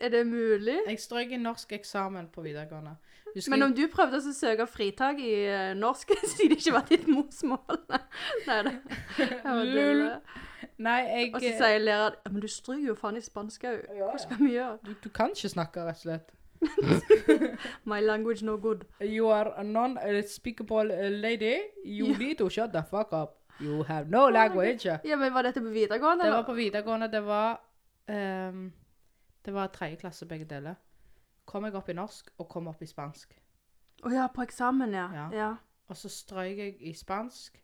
[0.00, 0.78] Er det mulig?
[0.86, 2.96] Jeg strøyk i norsk eksamen på videregående.
[3.34, 6.86] Husker Men om du prøvde å søke fritak i eh, norsk siden det ikke var
[6.88, 7.80] ditt morsmål
[8.48, 8.76] Nei, det
[9.18, 10.04] jeg Lul.
[10.78, 13.64] Nei, jeg Og så eh, sier læreren ja, men du stryker jo faen i spansk
[13.66, 13.80] òg.
[13.98, 14.78] Hva skal vi gjøre?
[14.86, 16.34] du, du kan ikke snakke, rett og slett.
[17.92, 18.84] My language no good.
[19.00, 21.54] You are a non-speakable uh, lady.
[21.84, 22.18] You Ja.
[22.18, 23.34] need to shut the fuck up.
[23.60, 24.86] You have no language.
[25.04, 26.24] Ja, men Var dette på videregående?
[26.24, 27.08] Det var på videregående.
[27.12, 27.60] Det var
[28.08, 28.72] um,
[29.44, 30.74] Det var tredje klasse begge deler.
[31.44, 33.34] Kom jeg opp i norsk og kom opp i spansk.
[34.04, 35.08] Å ja, på eksamen, ja.
[35.14, 35.28] Ja.
[35.32, 35.54] ja.
[35.88, 37.58] Og så strøyk jeg i spansk.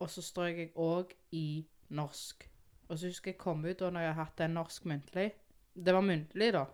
[0.00, 2.48] Og så strøyk jeg òg i norsk.
[2.88, 5.30] Og så husker jeg kom ut da når jeg har hatt en norsk muntlig.
[5.74, 6.64] Det var muntlig, da.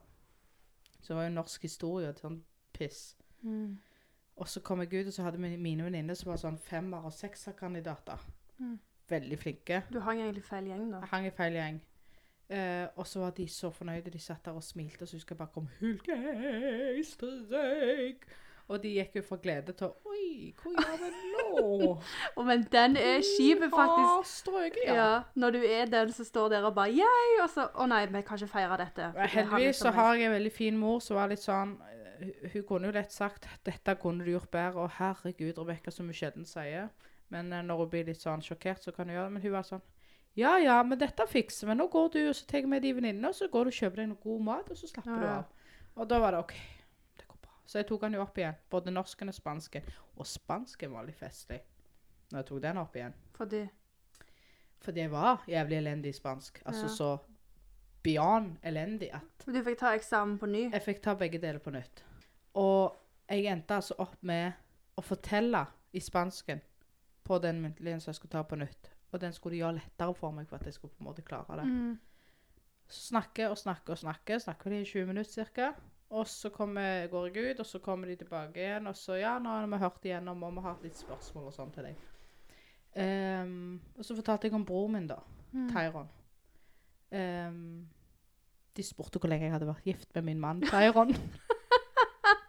[1.01, 3.17] Så det var jo norsk historie og sånn piss.
[3.43, 3.77] Mm.
[4.37, 7.13] Og så kom jeg ut, og så hadde mine- venninner som var sånn femmer- og
[7.13, 8.19] sekserkandidater.
[8.59, 8.79] Mm.
[9.09, 9.83] Veldig flinke.
[9.93, 10.99] Du hang egentlig feil gjeng, da.
[11.05, 11.81] Jeg hang i feil gjeng.
[12.49, 14.11] Eh, og så var de så fornøyde.
[14.11, 18.25] De satt der og smilte, og så husker jeg bare kom hulkeistreik.
[18.69, 19.93] Og de gikk jo fra glede til
[20.27, 21.91] Oi, hva gjør vi nå?
[22.37, 24.09] Å, men den er kjip, faktisk.
[24.11, 24.95] Har strøket, Ja.
[24.95, 25.09] ja.
[25.39, 27.37] Når du er den som står der og bare Yay!
[27.43, 29.11] Og så Å nei, vi kan ikke feire dette.
[29.15, 32.65] Ja, Heldigvis så har jeg en veldig fin mor som var litt sånn eh, hun-
[32.69, 36.45] kunne jo lett sagt 'Dette kunne du gjort bedre', og 'herregud, Rebekka', som hun sjelden
[36.45, 36.89] sier.
[37.31, 39.33] Men eh, når hun blir litt sånn sjokkert, så kan hun gjøre det.
[39.33, 39.83] Men hun var sånn
[40.37, 41.75] 'Ja ja, men dette fikser vi.
[41.75, 43.79] Nå går du og så tar vi med de venninnene, og så går du og
[43.81, 45.45] kjøper deg noe god mat, og så slapper Ja, du av'.
[45.97, 46.55] Og da var det OK.
[47.67, 48.55] Så jeg tok den jo opp igjen.
[48.71, 49.83] Både norsken og spansken.
[50.17, 51.61] Og spansken var litt festlig
[52.31, 53.15] når jeg tok den opp igjen.
[53.35, 53.65] Fordi
[54.81, 56.63] Fordi jeg var jævlig elendig i spansk.
[56.67, 56.89] Altså Ja.
[56.95, 57.19] så
[58.03, 60.71] beyond elendig at du fikk ta eksamen på ny.
[60.71, 62.03] jeg fikk ta begge deler på nytt.
[62.55, 62.95] Og
[63.29, 64.53] jeg endte altså opp med
[64.97, 66.61] å fortelle i spansken
[67.25, 68.91] på den muntlige som jeg skulle ta på nytt.
[69.13, 71.23] Og den skulle de gjøre lettere for meg for at jeg skulle på en måte
[71.23, 71.67] klare det.
[71.67, 71.99] Mm.
[72.89, 74.41] Snakke og snakke og snakke.
[74.41, 75.73] Snakker de i 20 minutter ca.
[76.11, 78.87] Og så kommer, går jeg ut, og så kommer de tilbake igjen.
[78.87, 81.57] Og så ja, nå har vi hørt igjennom, og vi har hatt litt spørsmål og
[81.57, 82.05] sånn til deg.
[82.97, 85.19] Um, og så fortalte jeg om broren min, da.
[85.53, 85.67] Mm.
[85.75, 86.13] Tyron.
[87.11, 87.61] Um,
[88.77, 91.15] de spurte hvor lenge jeg hadde vært gift med min mann Tyron.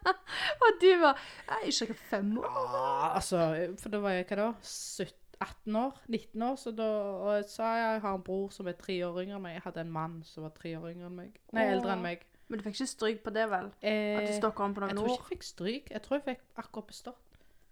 [0.64, 2.44] Og du var jeg, Ikke fem år?
[2.74, 3.40] Ja, altså,
[3.78, 4.48] for da var jeg hva da?
[4.62, 6.00] 17, 18 år?
[6.08, 6.56] 19 år?
[6.58, 6.88] Så da,
[7.22, 9.58] og jeg sa jeg har en bror som er tre år yngre enn meg.
[9.58, 11.38] Jeg hadde en mann som var tre år yngre enn meg.
[11.54, 12.26] Nei, eldre enn meg.
[12.48, 13.66] Men du fikk ikke stryk på det, vel?
[13.76, 15.90] At Eh, du stakk om på noen jeg noen tror ikke jeg fikk stryk.
[15.92, 17.24] Jeg tror jeg fikk akkurat bestått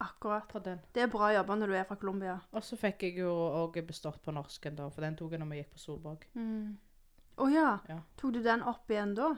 [0.04, 0.48] Akkurat.
[0.48, 0.80] på den.
[0.92, 2.34] Det er bra jobba når du er fra Colombia.
[2.52, 5.48] Og så fikk jeg jo òg bestått på norsken, da, for den tok jeg når
[5.54, 6.26] vi gikk på Solborg.
[7.36, 7.70] Å ja.
[7.88, 8.00] Ja.
[8.16, 9.34] Tok du den opp igjen da?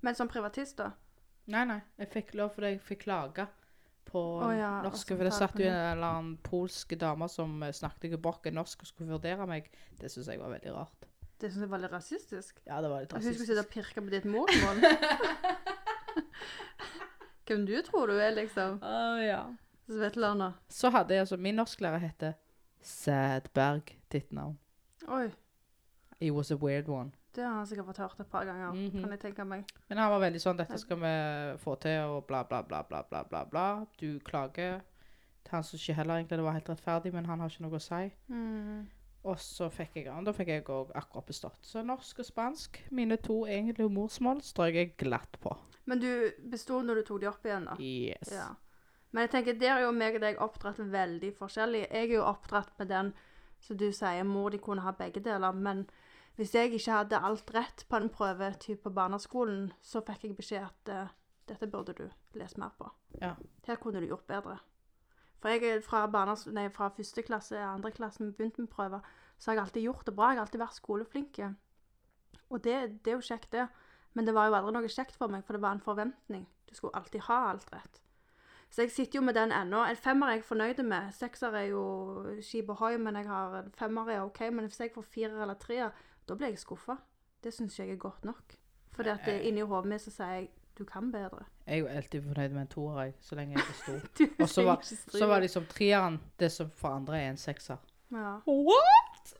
[0.00, 0.92] Men som privatist, da?
[1.48, 3.46] Nei, nei, jeg fikk lov fordi jeg fikk klage
[4.08, 7.74] på oh, ja, og For det satt jo en eller annen polsk dame som eh,
[7.76, 9.68] snakket gebrokken norsk og skulle vurdere meg.
[10.00, 11.08] Det syns jeg var veldig rart.
[11.38, 12.60] Det syns jeg var litt rasistisk.
[12.66, 13.94] Ja, det var litt At hun skulle sitte og rasistisk.
[13.94, 14.76] pirke på ditt morsmål.
[17.48, 18.80] Hvem du tror du er, liksom?
[18.84, 19.42] Å, ja.
[19.88, 20.50] Svetlana.
[20.68, 22.34] Så hadde jeg altså Min norsklærer hette
[22.84, 24.58] Sædberg Tittnavn.
[25.08, 25.28] Oi.
[26.20, 27.12] It was a weird one.
[27.34, 29.00] Det har han sikkert fått hørt et par ganger, Mhm.
[29.00, 29.64] kan jeg tenke meg.
[29.88, 33.02] Men han var veldig sånn 'Dette skal vi få til', og bla, bla, bla, bla,
[33.02, 33.44] bla, bla.
[33.44, 33.86] bla.
[34.00, 34.80] Du klager.
[35.50, 37.80] Han syns ikke heller egentlig det var helt rettferdig, men han har ikke noe å
[37.80, 38.12] si.
[38.28, 38.86] Mm.
[39.26, 40.12] Og så fikk jeg.
[40.24, 41.58] Da fikk jeg òg akkurat bestått.
[41.66, 45.56] Så norsk og spansk, mine to egentlige morsmål, strøk jeg glatt på.
[45.90, 46.10] Men du
[46.52, 47.76] besto når du tok de opp igjen, da?
[47.82, 48.32] Yes.
[48.32, 48.52] Ja.
[49.10, 51.86] Men jeg tenker, der er jo meg og deg oppdratt veldig forskjellig.
[51.88, 53.12] Jeg er jo oppdratt med den
[53.64, 55.56] som du sier, mor de kunne ha begge deler.
[55.56, 55.86] Men
[56.38, 60.36] hvis jeg ikke hadde alt rett på en prøve typ på barneskolen, så fikk jeg
[60.38, 61.14] beskjed at eh,
[61.48, 62.04] dette burde du
[62.38, 62.90] lese mer på.
[63.22, 63.32] Ja.
[63.66, 64.58] Her kunne du gjort bedre.
[65.38, 69.00] For jeg er fra, barnas, nei, fra første klasse, andre klasse, vi begynte med prøver,
[69.38, 70.30] så har jeg alltid gjort det bra.
[70.32, 71.38] Jeg har alltid vært skoleflink.
[72.50, 73.68] Og det, det er jo kjekt, det.
[74.14, 76.46] Men det var jo aldri noe kjekt for meg, for det var en forventning.
[76.66, 78.00] Du skulle alltid ha alt rett.
[78.70, 79.84] Så jeg sitter jo med den ennå.
[79.88, 81.12] En femmer er jeg fornøyd med.
[81.16, 81.84] Sekser er jo
[82.44, 84.40] skip ohoi, men jeg har en femmer er OK.
[84.52, 85.94] Men hvis jeg får firer eller treer,
[86.28, 86.98] da blir jeg skuffa.
[87.44, 88.58] Det syns jeg er godt nok.
[88.92, 91.44] For at det- inni hodet mitt så sier jeg du kan bedre.
[91.66, 94.00] Jeg er jo alltid fornøyd med en toer, jeg, så lenge jeg.
[94.18, 97.36] Du Og så var, ikke så var liksom treeren det som for andre er en
[97.40, 97.76] sekser.
[98.12, 98.38] ja.
[98.46, 99.34] What?!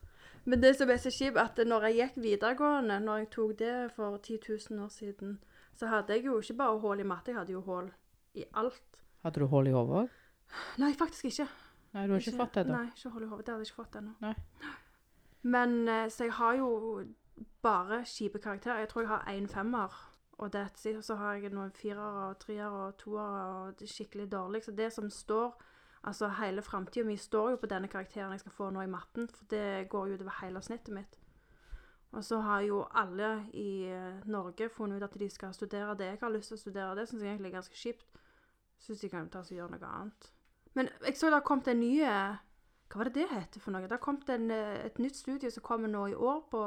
[0.48, 3.72] Men det som er så kjipt, at når jeg gikk videregående, når jeg tok det
[3.92, 4.38] for 10
[4.70, 5.38] 000 år siden,
[5.76, 7.90] så hadde jeg jo ikke bare hull i matte, jeg hadde jo hull
[8.34, 9.02] i alt.
[9.22, 10.14] Hadde du hull i hodet òg?
[10.80, 11.48] Nei, faktisk ikke.
[11.92, 12.78] Nei, du har ikke, fått det, da?
[12.78, 13.46] Nei, ikke hull i hodet.
[13.46, 14.32] Det hadde jeg ikke fått ennå.
[15.42, 16.70] Men eh, så jeg har jo
[17.62, 18.78] bare kjipe karakterer.
[18.78, 20.00] Jeg tror jeg har én femmer.
[20.38, 20.96] Og that's it.
[20.96, 24.64] Og så har jeg noen firere og treere og toere og det er skikkelig dårlig.
[24.64, 25.56] Så det som står
[26.02, 29.28] Altså hele framtida mi står jo på denne karakteren jeg skal få nå i matten,
[29.28, 31.18] for det går jo utover hele snittet mitt.
[32.12, 36.04] Og så har jo alle i eh, Norge funnet ut at de skal studere det
[36.04, 36.94] jeg har lyst til å studere.
[36.96, 38.06] Det syns jeg egentlig er ganske kjipt.
[38.78, 40.30] Syns de kan ta seg gjøre noe annet.
[40.74, 42.38] Men jeg så det har kommet en ny eh,
[42.88, 43.84] Hva var det det heter for noe?
[43.84, 46.62] Det har kommet en, eh, et nytt studie som kommer nå i år på,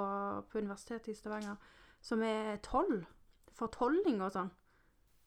[0.52, 1.56] på Universitetet i Stavanger,
[2.02, 3.08] som er tolv.
[3.58, 4.52] For tolvlinger og sånn.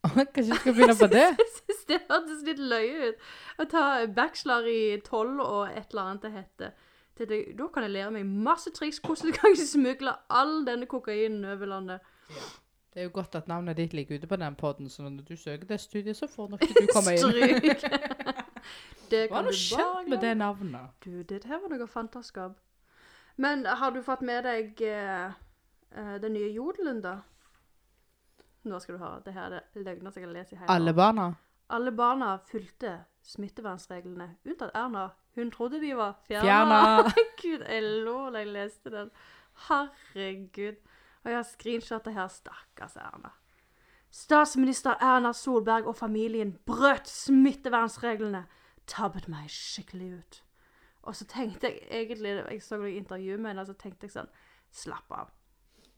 [0.04, 1.28] Kanskje du skal begynne på det?
[1.40, 3.28] Jeg synes det hørtes litt løye ut.
[3.58, 3.84] Å ta
[4.16, 6.74] bachelor i tolv og et eller annet det heter.
[7.14, 11.70] Da kan jeg lære meg masse triks hvordan du kan smugle all denne kokainen over
[11.70, 12.00] landet.
[12.94, 15.36] Det er jo godt at navnet ditt ligger ute på den podden, så når du
[15.36, 17.18] søker det studiet, så får nok ikke du komme inn.
[17.18, 17.86] Stryk.
[19.10, 20.90] det Hva kan har du skjønt med det navnet?
[21.04, 22.58] Du, det her var noe fantaskap.
[23.36, 25.34] Men har du fått med deg eh,
[25.90, 27.16] eh, den nye jodelen, da?
[28.64, 29.20] Nå skal du høre.
[29.24, 31.26] Det her er løgner som jeg har lest i hele Alle barna?
[31.74, 35.08] Alle barna fulgte smittevernsreglene, unntatt Erna.
[35.34, 36.18] Hun trodde de var.
[36.28, 37.04] Fjerna.
[37.42, 39.10] Gud, jeg lå da jeg leste den.
[39.68, 40.76] Herregud.
[41.24, 42.28] Og jeg har screenshotet her.
[42.28, 43.32] Stakkars Erna.
[44.14, 48.44] Statsminister Erna Solberg og familien brøt smittevernreglene.
[48.86, 50.40] Tabbet meg skikkelig ut.
[51.04, 54.14] Og så tenkte jeg egentlig Jeg så noe intervju med henne, og så tenkte jeg
[54.14, 54.30] sånn
[54.74, 55.32] Slapp av.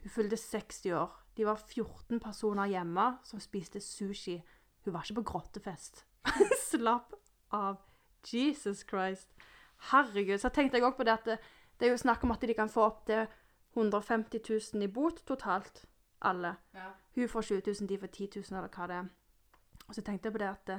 [0.02, 1.12] Hun fylte 60 år.
[1.36, 4.38] De var 14 personer hjemme som spiste sushi.
[4.84, 6.04] Hun var ikke på grottefest.
[6.70, 7.12] Slapp
[7.52, 7.82] av.
[8.26, 9.28] Jesus Christ.
[9.92, 10.38] Herregud.
[10.42, 11.36] Så tenkte jeg òg på det at det,
[11.78, 13.26] det er jo snakk om at de kan få opp til
[13.76, 14.40] 150
[14.74, 15.84] 000 i bot totalt.
[16.26, 16.56] Alle.
[16.74, 16.90] Ja.
[17.14, 19.08] Hun får 20 000, de får 10 000, eller hva det er.
[19.86, 20.78] Og så tenkte jeg på det at det,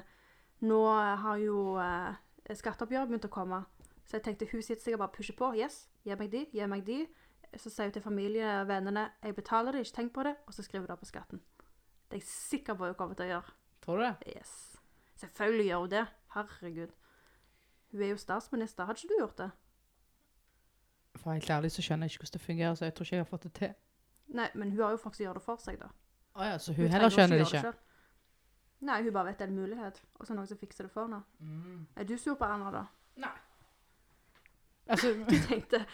[0.66, 0.80] nå
[1.24, 2.18] har jo eh,
[2.58, 3.62] skatteoppgjøret begynt å komme.
[4.08, 5.52] Så jeg tenkte hun sitter sikkert bare og pusher på.
[5.60, 7.04] Yes, gi meg de, gi meg de.
[7.58, 10.54] Så sier hun til familie og vennene jeg betaler det, ikke tenk på det, og
[10.54, 11.42] så skriver hun det på skatten.
[12.08, 13.56] Det er jeg sikker på hun kommer til å gjøre.
[13.84, 14.36] Tror du det?
[14.38, 14.52] Yes.
[15.18, 16.06] Selvfølgelig gjør hun det.
[16.36, 16.94] Herregud.
[17.92, 18.86] Hun er jo statsminister.
[18.86, 19.50] Hadde ikke du gjort det?
[21.18, 23.26] For helt ærlig så skjønner jeg ikke hvordan det fungerer, så jeg tror ikke jeg
[23.26, 23.74] har fått det til.
[24.28, 25.90] Nei, men hun har jo folk som gjør det for seg, da.
[26.38, 27.88] Å ja, så Hun hun heller skjønner skjønner det ikke.
[28.88, 30.02] Nei, hun bare vet det er en mulighet.
[30.16, 31.24] Og så er det noen som fikser det for henne.
[31.40, 31.88] Mm.
[31.96, 32.84] Er du sur på Erna, da?
[34.90, 35.86] Altså, Du tenkte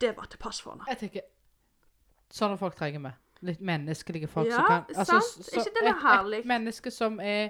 [0.00, 0.84] det var til pass for henne.
[0.88, 1.20] jeg tenker
[2.30, 3.10] Sånne folk trenger vi.
[3.48, 5.44] Litt menneskelige folk Ja, som kan altså, sant.
[5.46, 6.38] så- Ikke det er herlig?
[6.38, 7.48] Et menneske som er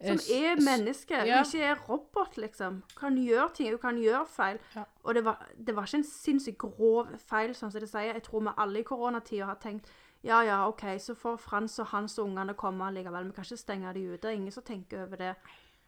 [0.00, 1.42] Som er menneske, ja.
[1.42, 2.82] ikke er robot, liksom.
[2.96, 4.58] Kan gjøre ting, hun kan gjøre feil.
[4.74, 4.82] Ja.
[5.04, 8.12] Og det var, det var ikke en sinnssykt grov feil, sånn som det sier.
[8.12, 9.86] Jeg tror vi alle i koronatida har tenkt
[10.26, 13.28] ja, ja, OK, så får Frans og Hans og ungene komme likevel.
[13.28, 14.32] Vi kan ikke stenge de ute.
[14.34, 15.34] Ingen som tenker over det.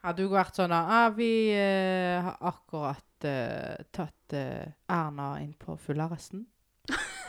[0.05, 5.77] Hadde hun vært sånn ah, Vi eh, har akkurat eh, tatt eh, Erna inn på
[5.81, 6.47] fullarresten.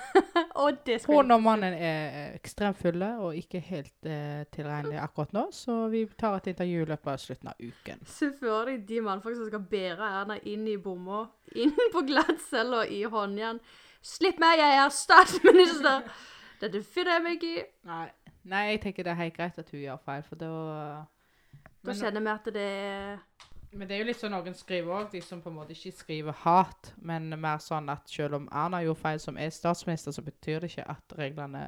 [0.60, 6.04] Hun og mannen er ekstremt fulle og ikke helt eh, tilregnelige akkurat nå, så vi
[6.19, 8.02] tar et intervju i løpet av slutten av uken.
[8.10, 11.25] Se for deg de mannfolk som skal bære Erna inn i bomma,
[11.56, 13.62] inn på glattcella i håndjern.
[14.06, 16.10] Slipp meg, jeg er statsminister!
[16.60, 17.56] Dette finner jeg meg i.
[17.88, 18.08] Nei.
[18.49, 20.52] Nei, jeg tenker det er helt greit at hun gjør feil, for da
[21.86, 23.19] Da kjenner vi at det er
[23.71, 25.93] men det er jo litt sånn noen skriver òg, de som på en måte ikke
[25.93, 30.23] skriver hat, men mer sånn at selv om Erna gjorde feil som er statsminister, så
[30.25, 31.63] betyr det ikke at reglene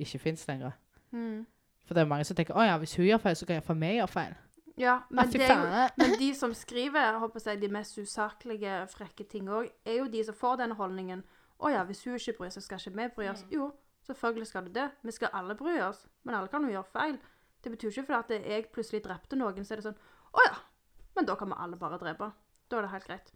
[0.00, 0.76] ikke fins lenger.
[1.10, 1.46] mm.
[1.88, 3.64] For det er mange som tenker å ja, hvis hun gjør feil, så kan jeg
[3.64, 4.34] for meg gjøre feil.
[4.78, 7.96] Ja, men, det er jo, men de som skriver jeg håper å si, de mest
[7.98, 11.24] usaklige, frekke ting òg, er jo de som får den holdningen.
[11.58, 13.42] Å ja, hvis hun ikke bryr seg, skal ikke vi bry oss.
[13.50, 13.70] Jo,
[14.06, 14.86] selvfølgelig skal du det.
[15.02, 16.04] Vi skal alle bry oss.
[16.22, 17.18] Men alle kan jo gjøre feil.
[17.64, 20.54] Det betyr ikke fordi jeg plutselig drepte noen, så er det sånn Å ja,
[21.18, 22.30] men da kan vi alle bare drepe.
[22.70, 23.32] Da er det helt greit.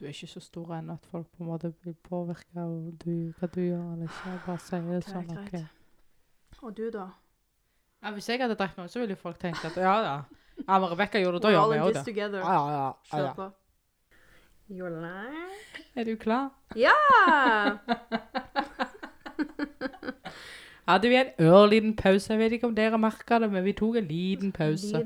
[0.00, 3.10] Du er ikke så stor ennå at folk på en måte blir påvirka av du,
[3.38, 4.36] hva du gjør eller ikke.
[4.46, 5.26] Bare sier det Det sånn.
[5.28, 5.66] greit.
[6.56, 6.62] ok.
[6.64, 7.06] Og du, da?
[8.02, 10.14] Ja, hvis jeg hadde drept noen, så ville folk tenkt at ja da.
[10.60, 12.04] Ja, men Rebekka gjorde det, da gjør all vi in òg det.
[12.04, 12.38] together.
[12.40, 13.34] Ja, ja, ja, ja,
[14.70, 14.88] ja.
[14.96, 15.54] lying.
[15.96, 16.50] Er du klar?
[16.76, 16.96] Ja!
[20.88, 22.32] Hadde vi en ørliten pause.
[22.32, 25.02] Jeg vet ikke om dere merka det, men vi tok en liten pause.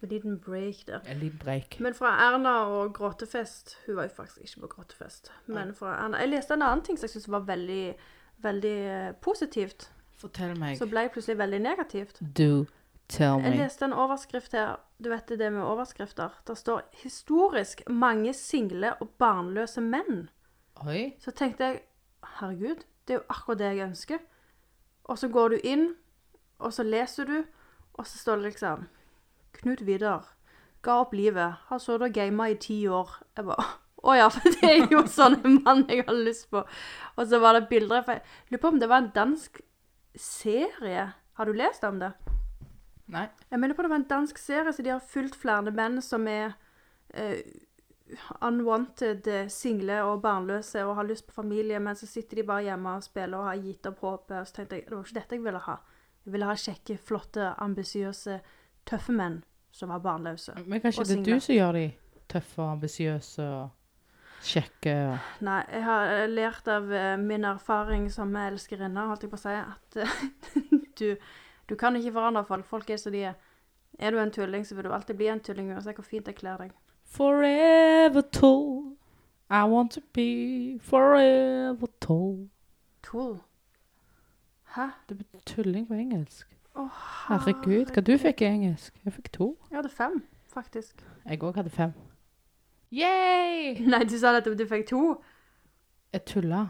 [0.00, 1.00] Liten, liten break der.
[1.06, 1.80] En liten break.
[1.80, 5.32] Men fra Erna og gråtefest Hun var jo faktisk ikke på gråtefest.
[5.46, 7.94] Men fra Erna Jeg leste en annen ting som jeg syntes var veldig,
[8.42, 9.90] veldig eh, positivt.
[10.16, 10.78] Fortell meg.
[10.78, 12.20] Så ble jeg plutselig veldig negativt.
[12.38, 12.66] Do
[13.08, 14.76] tell Jeg leste en overskrift her.
[15.04, 16.28] Du vet det med overskrifter.
[16.46, 20.28] Der står 'Historisk mange single og barnløse menn'.
[20.86, 21.14] Oi.
[21.18, 21.80] Så tenkte jeg
[22.24, 22.76] herregud,
[23.08, 24.18] det er jo akkurat det jeg ønsker.
[25.04, 25.94] Og så går du inn,
[26.58, 27.44] og så leser du,
[27.94, 28.88] og så står det liksom
[29.58, 30.28] Knut Vidar
[30.82, 33.20] ga opp livet, har sittet og gama i ti år.
[33.36, 33.68] Jeg bare
[34.00, 36.62] Å ja, for det er jo sånn en mann jeg har lyst på.
[37.16, 39.60] Og så var det bilder Jeg lurer på om det var en dansk
[40.16, 41.10] serie.
[41.36, 42.14] Har du lest om det?
[43.10, 43.26] Nei.
[43.50, 46.24] Jeg mener på det var en dansk serie, så de har fulgt flere menn som
[46.30, 46.54] er
[47.12, 47.42] eh,
[48.40, 52.68] unwanted eh, single og barnløse og har lyst på familie, men så sitter de bare
[52.70, 54.36] hjemme og spiller og har gitt opp håpet.
[54.38, 55.76] Og så tenkte jeg det var ikke dette jeg ville ha.
[56.24, 58.40] Jeg ville ha kjekke, flotte, ambisiøse,
[58.90, 59.40] tøffe menn
[59.72, 60.54] som var barnløse.
[60.66, 61.84] Men kanskje det er du som gjør de
[62.30, 63.68] tøffe og ambisiøse og
[64.46, 69.32] kjekke og Nei, jeg har eh, lært av eh, min erfaring som elskerinne, holdt jeg
[69.32, 70.20] på å si, at eh,
[71.00, 71.08] du,
[71.68, 72.68] du kan ikke forandre folk.
[72.68, 73.38] Folk er som de er.
[73.98, 76.38] Er du en tulling, så vil du alltid bli en tulling uansett hvor fint jeg
[76.38, 76.72] kler deg.
[77.10, 78.96] Forever tall.
[79.50, 82.48] I want to be forever tall.
[83.02, 83.40] Tool.
[84.76, 84.92] Hæ?
[85.08, 86.46] Det betyr tulling på engelsk.
[86.80, 86.86] Å,
[87.28, 88.94] Herregud, hva du fikk i engelsk?
[89.04, 89.48] Jeg fikk to.
[89.68, 90.14] Jeg hadde fem,
[90.54, 91.02] faktisk.
[91.28, 91.92] Jeg òg hadde fem.
[92.94, 93.74] Yay!
[93.92, 95.02] Nei, du sa at du fikk to.
[96.14, 96.62] Jeg tulla.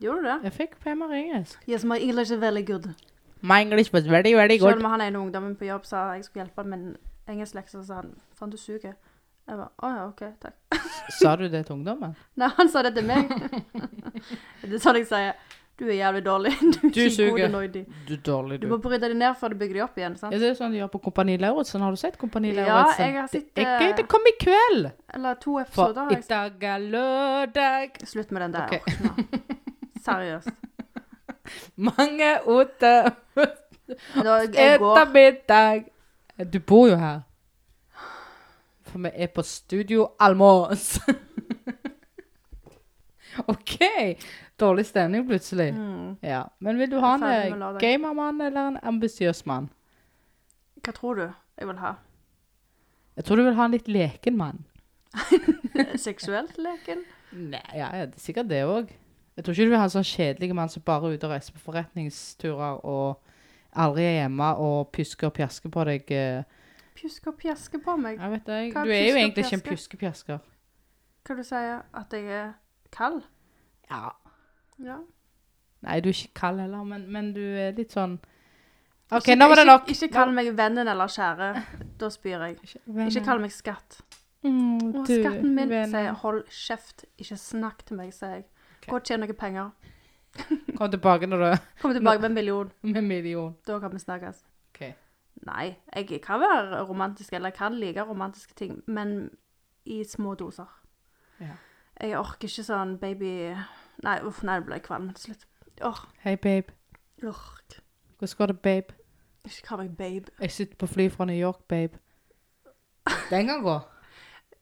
[0.00, 0.38] Gjorde du det?
[0.48, 1.60] Jeg fikk femmer i engelsk.
[1.68, 2.88] Yes, my English is very good.
[3.42, 4.72] My English was very, very good.
[4.72, 6.96] Selv om han ene ungdommen på jobb sa jeg skulle hjelpe han med en
[7.34, 8.96] engelsklekse, sa han faen, du suger.
[9.48, 10.56] Jeg bare å ja, OK, takk.
[11.20, 12.16] Sa du det til ungdommen?
[12.40, 13.28] Nei, han sa det til meg.
[14.64, 15.36] det er sånn jeg sier.
[15.80, 16.50] Du er jævlig dårlig.
[16.60, 17.48] Du er ikke suger.
[17.48, 17.76] god.
[18.08, 18.72] Du er dårlig, Du du.
[18.74, 20.34] må bryte deg ned før du bygger deg opp igjen, sant?
[20.36, 21.80] Er det sånn de gjør på Kompani Lauritzen?
[21.80, 23.06] Har du sett Kompani Ja, Lauritzen?
[23.06, 23.94] jeg har sett, Det er eh, gøy.
[23.96, 24.90] Det kom i kveld!
[25.16, 26.02] Eller to episoder.
[26.04, 27.96] har i dag er lørdag.
[28.12, 28.64] Slutt med den der.
[28.66, 28.72] Ok.
[28.72, 29.48] jeg orker ikke mer.
[30.04, 30.52] Seriøst.
[31.76, 32.92] Mange ute
[34.20, 35.88] etter middag.
[36.52, 37.20] Du bor jo her.
[38.90, 40.98] For vi er på Studio Almås.
[43.52, 43.76] OK.
[44.60, 45.72] Dårlig stemning plutselig.
[45.74, 46.16] mm.
[46.22, 46.42] Ja.
[46.58, 49.70] Men vil du ha en eh, gamermann eller en ambisiøs mann?
[50.84, 51.26] Hva tror du
[51.60, 51.94] jeg vil ha?
[53.16, 54.64] Jeg tror du vil ha en litt leken mann.
[56.08, 57.02] Seksuelt leken?
[57.32, 58.90] Nei, ja, ja, det er sikkert det òg.
[59.36, 61.34] Jeg tror ikke du vil ha en sånn kjedelig mann som bare er ute og
[61.34, 63.20] reiser på forretningsturer og
[63.80, 66.10] aldri er hjemme og pjusker og pjasker på deg.
[66.10, 66.42] eh.
[66.98, 68.18] Pjuske og pjaske på meg.
[68.20, 68.58] Jeg vet det.
[68.74, 69.68] Du er jo egentlig ikke en pjaske?
[69.68, 70.40] pjuskepjasker.
[71.28, 72.50] Hva du sier At jeg er
[72.92, 73.22] kald?
[73.90, 74.10] Ja.
[74.78, 74.98] Ja.
[75.82, 78.18] Nei, du er ikke kald heller, men, men du er litt sånn
[79.10, 79.88] OK, Ikke- nå var det nok.
[79.90, 81.46] Ikke kall meg vennen eller kjære.
[81.98, 82.58] Da spyr jeg.
[82.86, 84.00] Ikke kall meg skatt.
[84.44, 85.90] mm, Å, du, skatten min, venn.
[85.90, 86.12] sier.
[86.22, 87.04] Hold kjeft.
[87.18, 88.44] Ikke snakk til meg, sier jeg.
[88.76, 88.90] Okay.
[88.92, 89.72] Gå og tjen noen penger.
[90.78, 91.48] Kom tilbake når du
[91.82, 92.70] Kom tilbake med en million.
[92.82, 93.56] med million.
[93.66, 94.44] Da kan vi snakkes.
[94.70, 94.92] OK.
[95.48, 99.30] Nei, jeg kan være romantisk, eller jeg kan like romantiske ting, men
[99.86, 100.70] i små doser.
[101.40, 101.56] Ja.
[102.00, 103.30] Jeg orker ikke sånn baby
[104.00, 105.42] Nei, uff, nei, det ble jeg kvalm til slutt.
[105.84, 106.72] Åh, Hei, babe.
[107.28, 107.74] ork.
[108.16, 108.94] Hvordan går det, babe?
[109.44, 110.32] Ikke kall meg babe.
[110.40, 111.98] Jeg sitter på fly fra New York, babe.
[113.30, 113.78] Den kan gå.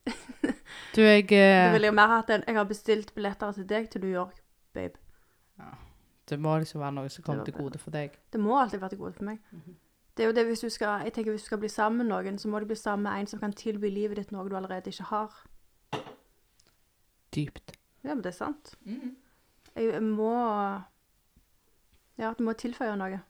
[0.97, 3.91] Du, jeg Du eh, ville jo mer hatt en Jeg har bestilt billetter til deg
[3.91, 4.41] til New York,
[4.75, 4.99] babe.
[6.29, 8.17] Det må liksom være noe som kommer til gode for deg.
[8.33, 9.39] Det må alltid være til gode for meg.
[9.53, 9.77] Mhm.
[10.17, 12.07] Det er jo det hvis du skal Jeg tenker hvis du skal bli sammen med
[12.07, 14.57] noen, så må du bli sammen med en som kan tilby livet ditt noe du
[14.57, 15.45] allerede ikke har.
[17.39, 17.73] Dypt.
[18.05, 18.75] Ja, men det er sant.
[19.77, 20.33] Jeg må
[22.19, 23.21] Ja, du må tilføye noe.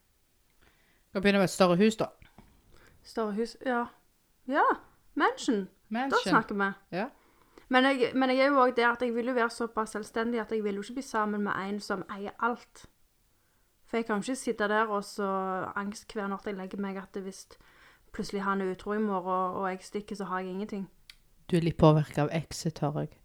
[1.10, 2.08] Skal begynne med et større hus, da.
[3.04, 3.84] Større hus Ja.
[4.48, 4.64] Ja,
[5.14, 5.66] mansion.
[5.92, 6.72] Da snakker vi.
[6.96, 7.08] Ja.
[7.68, 10.40] Men jeg, men jeg er jo òg der at jeg vil jo være såpass selvstendig
[10.40, 12.86] at jeg vil jo ikke bli sammen med en som eier alt.
[13.84, 15.28] For jeg kan jo ikke sitte der og så
[15.76, 17.46] angst hver natt jeg legger meg at det hvis
[18.12, 20.88] plutselig han er utro i morgen og jeg stikker, så har jeg ingenting.
[21.50, 23.18] Du er litt påvirka av Exit, hører jeg.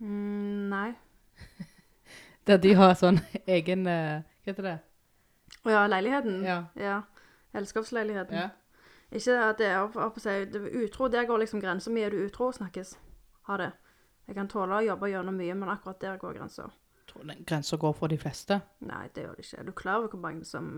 [0.00, 0.90] Mm, nei.
[2.48, 4.78] Der de har sånn egen eh, Hva heter det?
[5.60, 6.40] Å ja, leiligheten?
[6.46, 6.62] Ja.
[6.80, 7.02] ja.
[7.52, 8.38] Selskapsleiligheten.
[8.38, 8.48] ja.
[9.10, 12.04] Ikke at det er opp, opp å si det Utro, der går liksom grensa mi.
[12.06, 12.94] Er du utro, snakkes.
[13.50, 13.72] Ha det.
[14.28, 16.68] Jeg kan tåle å jobbe gjennom mye, men akkurat der går grensa.
[17.10, 18.60] Tror den grensa går for de fleste.
[18.86, 19.58] Nei, det gjør det ikke.
[19.58, 20.68] Er du klar over hvor mange som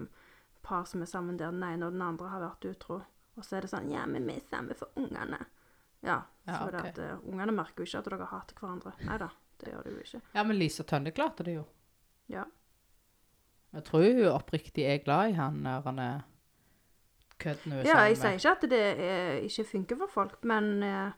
[0.65, 3.03] par som er sammen der den ene og den andre har vært utro?
[3.37, 5.43] Og så er det sånn Ja, men vi er sammen for ungene.
[6.03, 6.89] Ja, Ja, for okay.
[6.91, 8.93] at uh, ungene merker jo ikke at dere hater hverandre.
[9.07, 9.29] Nei da,
[9.61, 10.21] det gjør de jo ikke.
[10.35, 11.65] Ja, men Lise Tønne klarte det jo.
[12.33, 12.43] Ja.
[13.73, 16.25] Jeg tror hun oppriktig er glad i han der han er
[17.39, 20.83] kødden hun er Ja, jeg sier ikke at det er, ikke funker for folk, men
[20.83, 21.13] uh,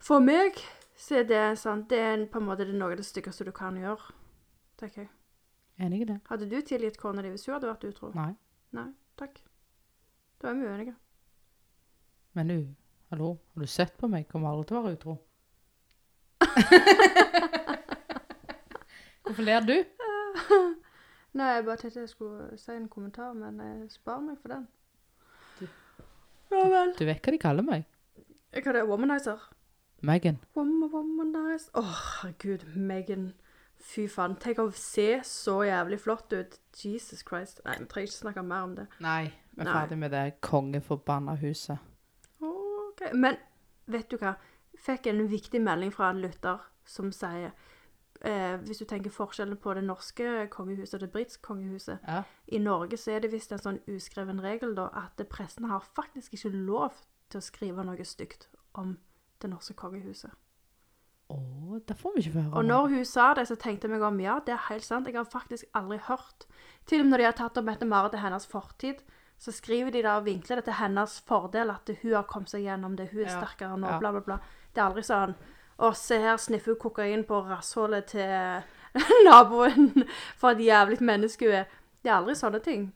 [0.00, 0.56] for meg
[0.96, 3.52] så er det sånn Det er på en måte det noe av det styggeste du
[3.52, 4.14] kan gjøre,
[4.80, 5.10] tenker jeg.
[5.84, 6.20] Enig i det?
[6.30, 8.12] Hadde du tilgitt kona di hvis hun hadde vært utro?
[8.14, 8.30] Nei.
[8.72, 9.40] Nei, takk.
[10.40, 10.94] Da er vi uenige.
[12.38, 12.58] Men du,
[13.10, 14.26] hallo, har du sett på meg?
[14.30, 15.14] Kommer aldri til å være utro.
[19.24, 19.76] Hvorfor ler du?
[21.34, 24.66] Nei, jeg bare tenkte jeg skulle si en kommentar, men jeg sparer meg for den.
[25.60, 25.68] Du-
[26.54, 26.92] Ja vel.
[26.98, 27.84] Du vet hva de kaller meg?
[28.54, 28.84] Hva er det?
[28.88, 29.40] Womanizer?
[30.04, 30.36] Megan.
[30.54, 31.70] Woman, womanizer?
[31.74, 33.32] Åh, herregud, Megan.
[33.80, 34.36] Fy faen.
[34.40, 36.58] Tenk å se så jævlig flott ut.
[36.84, 37.60] Jesus Christ.
[37.64, 38.86] Nei, vi trenger ikke snakke mer om det.
[39.00, 39.32] Nei.
[39.54, 41.78] Vi er ferdig med det kongeforbanna huset.
[43.12, 43.36] Men
[43.90, 44.36] vet du hva?
[44.84, 47.52] Fikk en viktig melding fra en lytter som sier
[48.20, 52.22] eh, Hvis du tenker forskjellen på det norske kongehuset og det britiske kongehuset Ja.
[52.46, 56.34] I Norge så er det visst en sånn uskreven regel da, at pressen har faktisk
[56.34, 58.96] ikke lov til å skrive noe stygt om
[59.42, 60.32] det norske kongehuset.
[61.32, 61.38] Å,
[61.88, 62.52] det får vi ikke høre.
[62.58, 65.08] Og når hun sa det, så tenkte jeg meg om ja, det er helt sant.
[65.08, 66.46] Jeg har faktisk aldri hørt.
[66.86, 69.00] Til og med når de har tatt opp Mette-Marit til hennes fortid,
[69.38, 72.64] så skriver de da og vinkler det til hennes fordel at hun har kommet seg
[72.64, 74.38] gjennom det, hun er Ja, sterkere nå, bla, bla, bla.
[74.72, 75.34] Det er aldri sånn
[75.74, 78.28] Å, se her sniffer hun kokain på rasshålet til
[79.26, 79.90] naboen
[80.38, 81.72] for et jævlig menneske hun er.
[81.98, 82.92] Det er aldri sånne ting.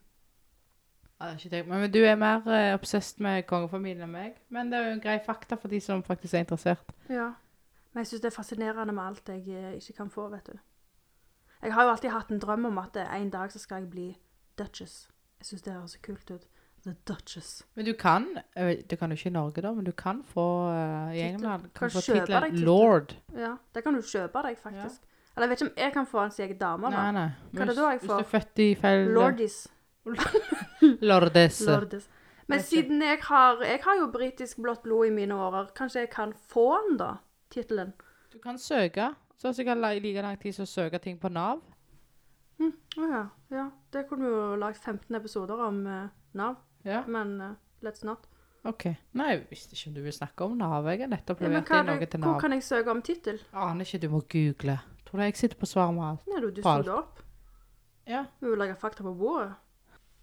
[1.18, 1.62] Ja.
[1.66, 4.38] Men, du er mer uh, obsessed med kongefamilien enn meg.
[4.54, 6.94] Men det er jo en grei fakta for de som faktisk er interessert.
[7.10, 7.32] Ja.
[7.92, 10.58] Men jeg syns det er fascinerende med alt jeg eh, ikke kan få, vet du.
[11.62, 13.90] Jeg har jo alltid hatt en drøm om at eh, en dag så skal jeg
[13.90, 14.08] bli
[14.58, 15.08] Duchess.
[15.39, 16.47] Jeg syns det høres så kult ut.
[16.84, 17.66] The Duchess.
[17.74, 20.45] Men du kan Det Du kan jo ikke i Norge, da, men du kan få
[20.70, 23.16] uh, i England Kan kan tittelen lord.
[23.34, 25.03] Ja, det kan du kjøpe deg, faktisk.
[25.36, 27.11] Eller jeg vet ikke om jeg kan få en egen dame, Nei, da.
[27.12, 27.28] nei.
[27.53, 29.59] Hva er det da jeg Hvis du er født i feil Lordies.
[31.11, 31.61] Lordes.
[31.66, 32.09] Lordes.
[32.49, 36.11] Men siden jeg har Jeg har jo britisk blått blod i mine årer, kanskje jeg
[36.11, 37.11] kan få den, da?
[37.51, 37.93] Tittelen.
[38.32, 39.14] Du kan søke.
[39.39, 41.61] Så sikkert la- like lang tid som å søke ting på Nav.
[42.61, 43.26] Å ja.
[43.51, 43.68] ja.
[43.93, 47.03] Det kunne vi jo lagd 15 episoder om eh, Nav, Ja.
[47.07, 48.26] men eh, let's not.
[48.64, 48.84] OK.
[49.16, 50.84] Nei, jeg visste ikke om du vil snakke om Nav.
[50.91, 52.41] Jeg har nettopp Ja, men levert hva inn er noe det, til hvor Nav.
[52.43, 53.39] kan jeg søke om tittel?
[53.55, 54.78] Aner ikke, du må google.
[55.07, 56.26] Tror du jeg sitter på svar med alt?
[56.28, 57.22] Nei, du, du det opp.
[58.09, 58.24] Ja.
[58.41, 59.55] Vi vil legge fakta på bordet.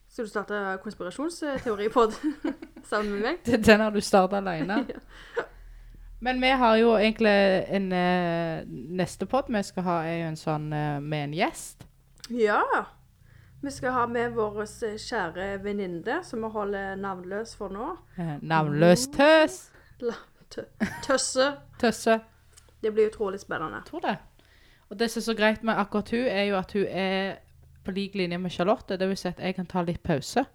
[0.09, 2.53] Skal du starte konspirasjonsteori på det
[2.91, 3.66] sammen med meg?
[3.66, 4.84] Den har du starta alene.
[6.26, 7.34] Men vi har jo egentlig
[7.76, 11.84] en eh, neste pod vi skal ha, er jo en sånn eh, med en gjest.
[12.34, 12.61] Ja.
[13.66, 17.88] Vi skal ha med vår eh, kjære venninne, som vi holder navnløs for nå.
[18.22, 19.55] Eh, Navnløs tøs.
[21.01, 21.47] Tøsse.
[21.82, 22.20] Tøsse.
[22.84, 23.82] Det blir utrolig spennende.
[23.88, 24.18] Tror det.
[24.89, 27.39] Og det som er så greit med akkurat hun, er jo at hun er
[27.86, 28.99] på lik linje med Charlotte.
[29.01, 30.45] Det vil si at jeg kan ta litt pause.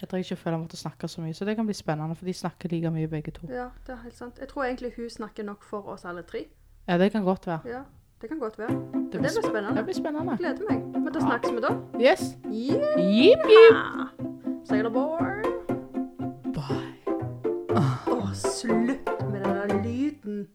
[0.00, 2.28] Jeg trenger ikke føle jeg måtte snakke så mye, så det kan bli spennende, for
[2.28, 3.48] de snakker like mye begge to.
[3.48, 4.38] Ja, det er helt sant.
[4.44, 6.44] Jeg tror egentlig hun snakker nok for oss alle tre.
[6.88, 7.60] Ja, det kan godt være.
[7.64, 7.82] Ja,
[8.24, 8.68] det kan godt være.
[8.68, 9.76] Det blir, det blir spennende.
[9.76, 10.36] Det blir spennende.
[10.36, 10.78] Gleder meg.
[11.02, 11.72] Men da snakkes vi da.
[12.00, 12.22] Yes.
[12.46, 13.16] Yeah.
[13.16, 13.76] Jip, jip.
[14.64, 15.44] Sailor boy.
[16.56, 17.16] Bye.
[17.76, 18.08] Å, oh.
[18.14, 20.46] oh, slutt med den der lyden.